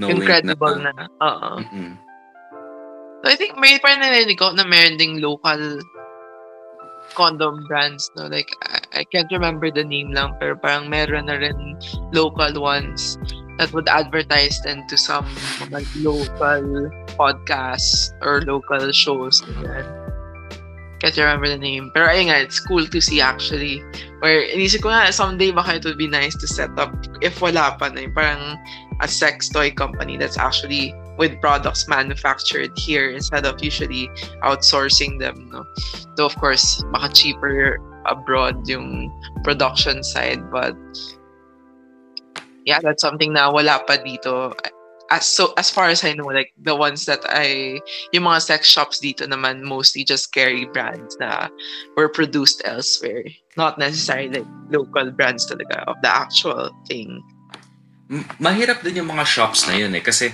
[0.00, 2.00] knowing incredible na, na oo Mm-mm.
[3.18, 5.58] So, I think may parang narinig ko na meron ding local
[7.18, 8.30] condom brands, no?
[8.30, 11.74] Like, I, I can't remember the name lang, pero parang meron na rin
[12.14, 13.18] local ones
[13.58, 15.26] that would advertise then to some
[15.74, 16.62] like local
[17.18, 19.42] podcasts or local shows.
[19.42, 19.97] Ganyan.
[20.98, 21.90] Can't remember the name.
[21.94, 23.82] Pero ayun nga, it's cool to see actually.
[24.18, 26.90] Where, inisip ko nga, someday baka it would be nice to set up,
[27.22, 28.58] if wala pa na, parang
[28.98, 34.10] a sex toy company that's actually with products manufactured here instead of usually
[34.42, 35.50] outsourcing them.
[35.54, 35.62] No?
[36.16, 39.10] Though of course, baka cheaper abroad yung
[39.44, 40.74] production side, but
[42.66, 44.50] yeah, that's something na wala pa dito.
[45.08, 47.80] As so as far as I know, like the ones that I
[48.12, 51.48] yung mga sex shops dito naman mostly just carry brands na
[51.96, 53.24] were produced elsewhere.
[53.56, 57.24] Not necessarily like local brands talaga of the actual thing.
[58.40, 60.32] Mahirap din yung mga shops na yun eh kasi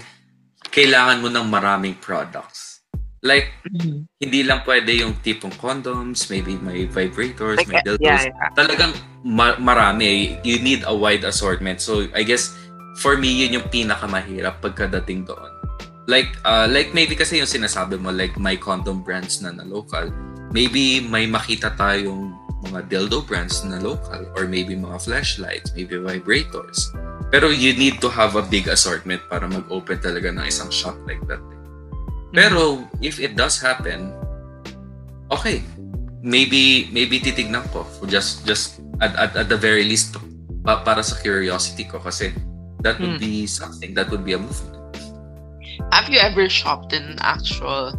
[0.70, 2.82] kailangan mo ng maraming products.
[3.24, 4.04] Like, Mm-hmm.
[4.20, 8.04] hindi lang pwede yung tipong condoms, maybe may vibrators, Like, may uh, dildos.
[8.04, 8.52] yeah, yeah.
[8.52, 8.92] Talagang
[9.24, 10.36] ma- marami.
[10.44, 11.80] You need a wide assortment.
[11.80, 12.52] So, I guess,
[12.98, 15.50] for me, yun yung pinakamahirap pagkadating doon.
[16.04, 20.12] Like, uh, like maybe kasi yung sinasabi mo, like my condom brands na na local.
[20.52, 22.30] Maybe may makita tayong
[22.68, 26.92] mga dildo brands na local or maybe mga flashlights, maybe vibrators.
[27.32, 31.20] Pero you need to have a big assortment para mag-open talaga ng isang shop like
[31.26, 31.40] that.
[32.30, 34.12] Pero if it does happen,
[35.32, 35.64] okay.
[36.24, 40.16] Maybe maybe titignan ko just just at, at, at the very least
[40.64, 42.32] pa, para sa curiosity ko kasi
[42.84, 44.76] that would be something that would be a movement.
[45.90, 47.96] Have you ever shopped in actual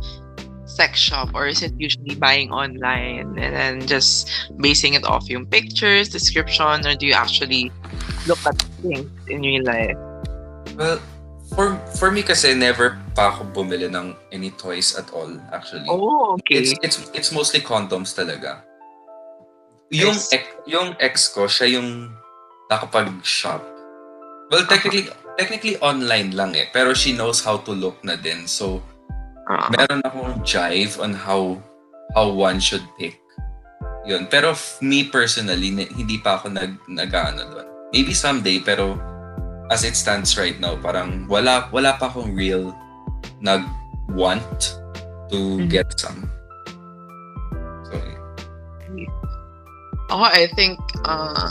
[0.66, 4.30] sex shop or is it usually buying online and then just
[4.62, 7.72] basing it off yung pictures, description, or do you actually
[8.28, 9.98] look at things in real life?
[10.78, 11.02] Well,
[11.54, 15.90] for for me kasi never pa ako bumili ng any toys at all actually.
[15.90, 16.62] Oh, okay.
[16.62, 18.62] It's it's it's mostly condoms talaga.
[19.94, 22.10] Yung ex, yung ex ko, siya yung
[22.74, 23.75] nakapag-shop.
[24.50, 28.46] Well, technically technically online lang eh, pero she knows how to look na din.
[28.48, 28.80] So,
[29.46, 29.70] Ah.
[29.70, 31.60] meron akong jive on how
[32.18, 33.22] how one should pick.
[34.06, 34.30] Yun.
[34.30, 37.68] Pero f- me personally, ni- hindi pa ako nag nag-ano doon.
[37.90, 38.98] Maybe someday, pero
[39.70, 42.70] as it stands right now, parang wala wala pa akong real
[43.42, 43.66] nag
[44.14, 44.78] want
[45.34, 45.70] to Mhm.
[45.70, 46.30] get some.
[47.86, 47.98] So,
[50.14, 51.50] Ako, I think, uh,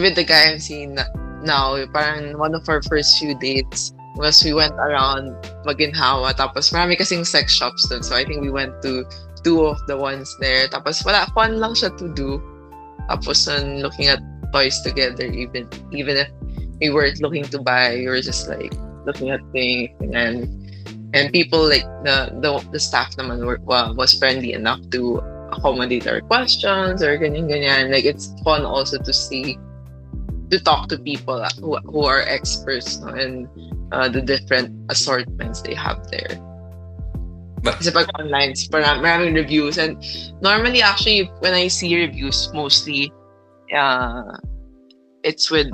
[0.00, 0.96] with the guy I'm seeing
[1.42, 5.32] now, parang one of our first few dates was we went around
[5.64, 8.02] Maginhawa, tapos marami kasing sex shops dun.
[8.02, 9.04] So I think we went to
[9.44, 10.68] two of the ones there.
[10.68, 12.40] Tapos wala, fun lang siya to do.
[13.10, 14.20] Tapos um, looking at
[14.52, 16.28] toys together, even even if
[16.80, 18.72] we weren't looking to buy, we were just like
[19.04, 20.46] looking at things and
[21.12, 25.18] and people like the the, the staff naman were, wa- was friendly enough to
[25.52, 27.90] accommodate our questions or ganyan ganyan.
[27.90, 29.58] Like it's fun also to see
[30.52, 33.48] to talk to people who, who are experts no, and
[33.90, 36.36] uh, the different assortments they have there.
[37.64, 38.52] But- Kasi pag online,
[39.00, 39.78] maraming reviews.
[39.78, 39.96] And
[40.44, 43.08] normally, actually, when I see reviews, mostly,
[43.72, 44.36] uh,
[45.24, 45.72] it's with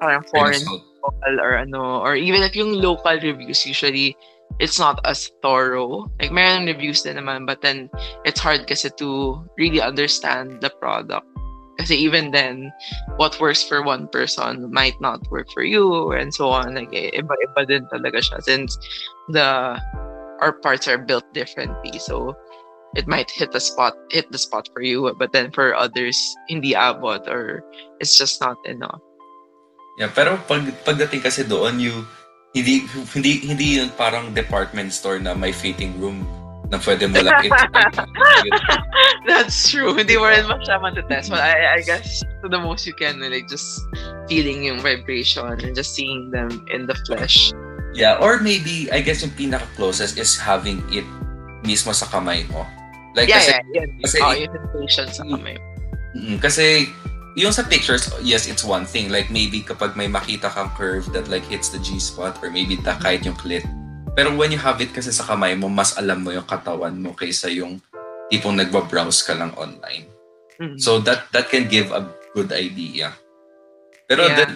[0.00, 4.16] parang foreign local or ano, or even if yung local reviews, usually,
[4.62, 6.06] it's not as thorough.
[6.22, 7.90] Like, meron reviews din naman, but then,
[8.24, 11.26] it's hard kasi to really understand the product.
[11.78, 12.72] Kasi even then,
[13.16, 16.74] what works for one person might not work for you, and so on.
[16.74, 18.78] Like, eh, iba-iba din talaga siya since
[19.28, 19.76] the
[20.40, 21.98] our parts are built differently.
[22.00, 22.32] So,
[22.96, 26.16] it might hit the spot, hit the spot for you, but then for others,
[26.48, 27.60] hindi abot or
[28.00, 29.00] it's just not enough.
[29.96, 32.04] yeah, pero pag pagdating kasi doon, you
[32.52, 36.24] hindi hindi hindi yun parang department store na may fitting room
[36.70, 37.46] na pwede mo lang
[39.28, 39.94] That's true.
[39.94, 41.30] Hindi mo rin masya matetest.
[41.30, 43.82] But I, I guess to the most you can, like just
[44.26, 47.54] feeling yung vibration and just seeing them in the flesh.
[47.96, 51.06] Yeah, or maybe, I guess yung pinaka-closest is having it
[51.64, 52.66] mismo sa kamay mo.
[53.16, 54.02] Like, yeah, kasi, yeah, yeah.
[54.04, 55.56] kasi- oh, yung sensation sa kamay.
[56.12, 56.92] Mm, kasi,
[57.40, 59.08] yung sa pictures, yes, it's one thing.
[59.08, 63.24] Like, maybe kapag may makita kang curve that like hits the G-spot or maybe kahit
[63.24, 63.64] yung clit.
[64.16, 67.12] Pero when you have it kasi sa kamay mo, mas alam mo yung katawan mo
[67.12, 67.78] kaysa yung
[68.32, 70.08] tipong nagbabrowse ka lang online.
[70.56, 70.80] Mm.
[70.80, 73.12] So that that can give a good idea.
[74.08, 74.36] Pero Yeah.
[74.48, 74.52] then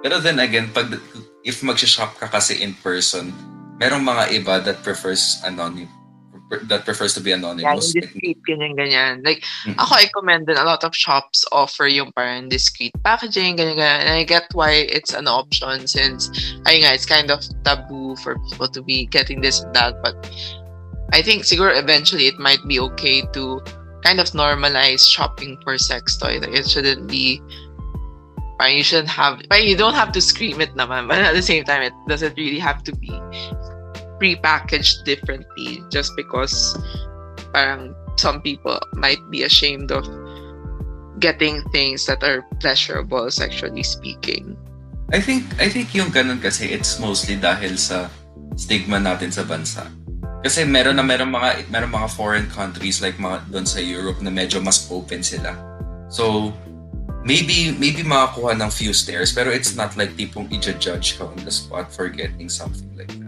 [0.00, 0.96] pero then again pag
[1.44, 3.30] if mag-shop ka kasi in person,
[3.76, 5.92] merong mga iba that prefers anonym
[6.60, 7.94] that prefers to be anonymous.
[7.94, 9.24] yung discreet, ganyan, ganyan.
[9.24, 9.78] Like, Mm.
[9.78, 14.00] ako, I commend din a lot of shops offer yung parang discreet packaging, ganyan, ganyan.
[14.04, 16.28] And I get why it's an option since,
[16.68, 19.96] ayun nga, it's kind of taboo for people to be getting this and that.
[20.02, 20.14] But
[21.12, 23.60] I think siguro eventually it might be okay to
[24.04, 26.40] kind of normalize shopping for sex toy.
[26.40, 27.40] Like it shouldn't be
[28.62, 31.64] you shouldn't have parang you don't have to scream it naman, but at the same
[31.64, 33.10] time it doesn't really have to be
[34.22, 36.78] pre-packaged differently just because
[37.50, 40.06] parang some people might be ashamed of
[41.18, 44.54] getting things that are pleasurable sexually speaking.
[45.10, 48.06] I think I think yung ganun kasi it's mostly dahil sa
[48.54, 49.90] stigma natin sa bansa.
[50.46, 54.30] Kasi meron na meron mga meron mga foreign countries like mga doon sa Europe na
[54.30, 55.58] medyo mas open sila.
[56.06, 56.54] So
[57.26, 61.50] maybe maybe makakuha ng few stares pero it's not like tipong i-judge ka on the
[61.50, 63.21] spot for getting something like that.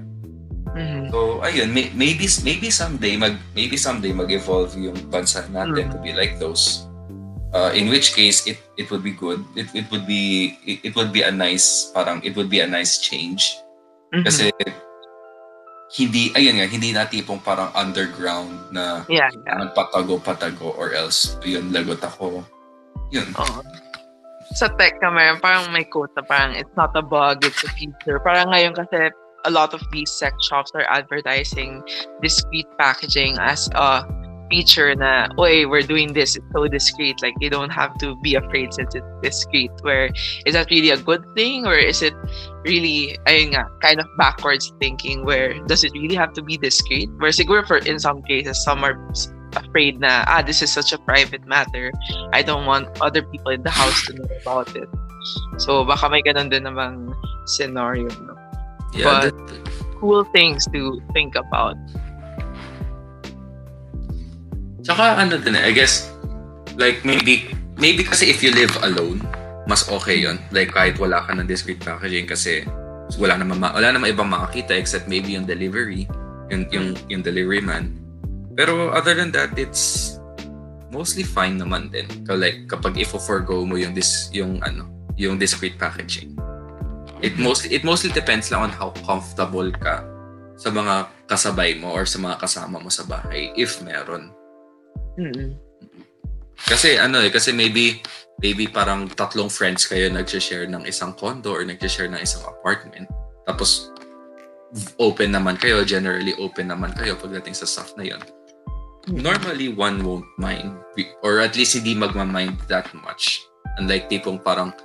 [0.74, 1.14] Mm-hmm.
[1.14, 5.92] So ayun, may, maybe maybe someday mag maybe someday mag-evolve yung bansa natin Mm.
[5.94, 6.86] to be like those.
[7.54, 9.38] Uh, in which case it it would be good.
[9.54, 12.66] It it would be it, it would be a nice parang it would be a
[12.66, 13.54] nice change
[14.10, 14.26] Mhm.
[14.26, 14.50] kasi
[15.94, 19.70] hindi ayun nga hindi na tipong parang underground na yeah, yeah.
[19.70, 22.42] patago-patago or else yun lagot ako.
[23.14, 23.30] Yun.
[23.38, 23.62] Oo.
[24.58, 27.70] Sa tech ka meron, parang may quote na parang it's not a bug, it's a
[27.78, 28.18] feature.
[28.18, 29.14] Parang ngayon kasi
[29.44, 31.82] a lot of these sex shops are advertising
[32.22, 34.04] discreet packaging as a
[34.50, 37.20] feature na, oy, we're doing this, it's so discreet.
[37.22, 39.70] Like, you don't have to be afraid since it's discreet.
[39.82, 40.10] Where,
[40.46, 41.66] is that really a good thing?
[41.66, 42.14] Or is it
[42.64, 47.10] really, ayun nga, kind of backwards thinking where does it really have to be discreet?
[47.18, 48.94] Where siguro for, in some cases, some are
[49.56, 51.92] afraid na, ah, this is such a private matter.
[52.32, 54.88] I don't want other people in the house to know about it.
[55.58, 57.16] So, baka may ganun din namang
[57.46, 58.08] scenario.
[58.22, 58.33] No?
[58.94, 59.36] Yeah, But-
[59.98, 61.80] Cool things to think about.
[64.84, 66.12] Tsaka ano din eh, I guess,
[66.76, 67.48] like maybe,
[67.80, 69.24] maybe kasi if you live alone,
[69.64, 72.68] mas okay yon Like kahit wala ka ng discreet packaging kasi
[73.16, 76.04] wala naman, ma- wala naman ibang makakita except maybe yung delivery,
[76.52, 77.96] yung, yung, yung delivery man.
[78.52, 80.14] Pero other than that, it's
[80.94, 82.06] mostly fine naman din.
[82.28, 84.86] So like kapag if forgo mo yung this yung ano,
[85.18, 86.33] yung discreet packaging.
[87.24, 90.04] It mostly it mostly depends lang on how comfortable ka
[90.60, 94.28] sa mga kasabay mo or sa mga kasama mo sa bahay if meron.
[95.16, 95.56] Mm-mm.
[96.68, 98.04] Kasi ano eh, kasi maybe
[98.44, 103.08] maybe parang tatlong friends kayo nag-share ng isang condo or nag-share ng isang apartment.
[103.48, 103.88] Tapos
[105.00, 108.22] open naman kayo, generally open naman kayo pagdating sa stuff na 'yon.
[109.08, 110.76] Normally one won't mind
[111.24, 113.40] or at least hindi magma-mind that much.
[113.80, 114.76] Unlike tipong parang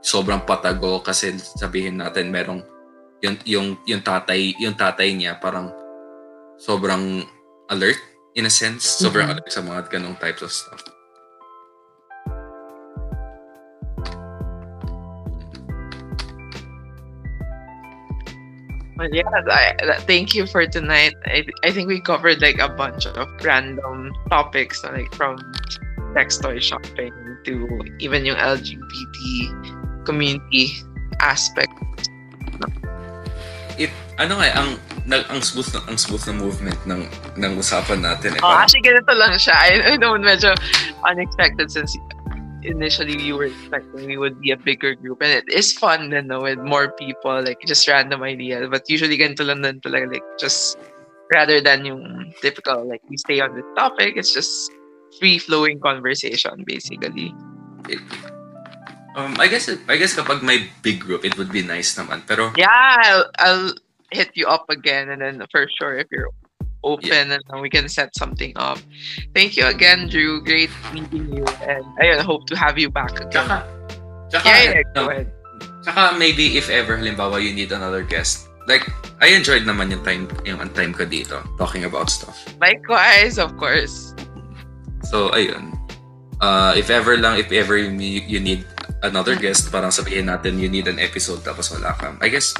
[0.00, 2.62] sobrang patago kasi sabihin natin merong
[3.18, 5.74] yung yung yung tatay yung tatay niya parang
[6.58, 7.26] sobrang
[7.70, 7.98] alert
[8.38, 9.32] in a sense sobrang Mhm.
[9.34, 10.82] alert sa mga ganong types of stuff
[18.96, 19.74] But yeah, I,
[20.10, 21.14] thank you for tonight.
[21.26, 25.38] I, I think we covered like a bunch of random topics, like from
[26.14, 29.14] sex toy shopping to even yung LGBT
[30.08, 30.72] community
[31.20, 31.70] aspect.
[33.78, 34.70] it ano nga ang
[35.06, 37.06] nag ang smooth na, ang smooth na movement ng
[37.38, 38.40] ng usapan natin eh.
[38.42, 39.54] Oh, Parang- actually, ganito lang siya.
[39.54, 40.52] I, I know, medyo
[41.06, 41.94] unexpected since
[42.66, 45.22] initially we were expecting we would be a bigger group.
[45.22, 48.66] And it is fun, you know, with more people, like just random ideas.
[48.68, 50.76] But usually, ganito lang din talaga, like just
[51.32, 54.74] rather than yung typical, like we stay on this topic, it's just
[55.22, 57.32] free-flowing conversation, basically.
[59.16, 62.26] Um, I guess I guess kapag may big group, it would be nice naman.
[62.26, 63.70] Pero Yeah, I'll, I'll
[64.10, 66.28] hit you up again, and then for sure, if you're
[66.84, 68.78] open, and then we can set something up.
[69.34, 70.40] Thank you again, Drew.
[70.42, 73.32] Great meeting you, and I hope to have you back again.
[73.32, 73.56] tsaka
[74.30, 75.28] tsaka, Yeah, yeah, um, go ahead.
[75.82, 78.46] tsaka maybe if ever halimbawa you need another guest.
[78.68, 78.84] Like
[79.24, 82.36] I enjoyed naman yung time yung time ko dito talking about stuff.
[82.60, 84.12] Likewise, of course.
[85.08, 85.72] So ayun.
[86.38, 88.62] Uh, if ever lang if ever you, you need
[89.02, 92.14] another guest parang sabihin natin you need an episode tapos wala ka.
[92.22, 92.54] I guess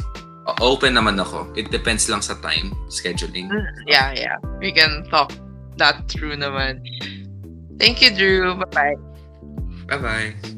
[0.61, 1.53] open naman ako.
[1.59, 3.53] It depends lang sa time scheduling.
[3.53, 4.37] Mm, Yeah, yeah.
[4.63, 5.35] We can talk
[5.77, 6.81] that through naman.
[7.79, 8.55] Thank you, Drew.
[8.59, 8.97] Bye-bye.
[9.87, 10.58] Bye-bye.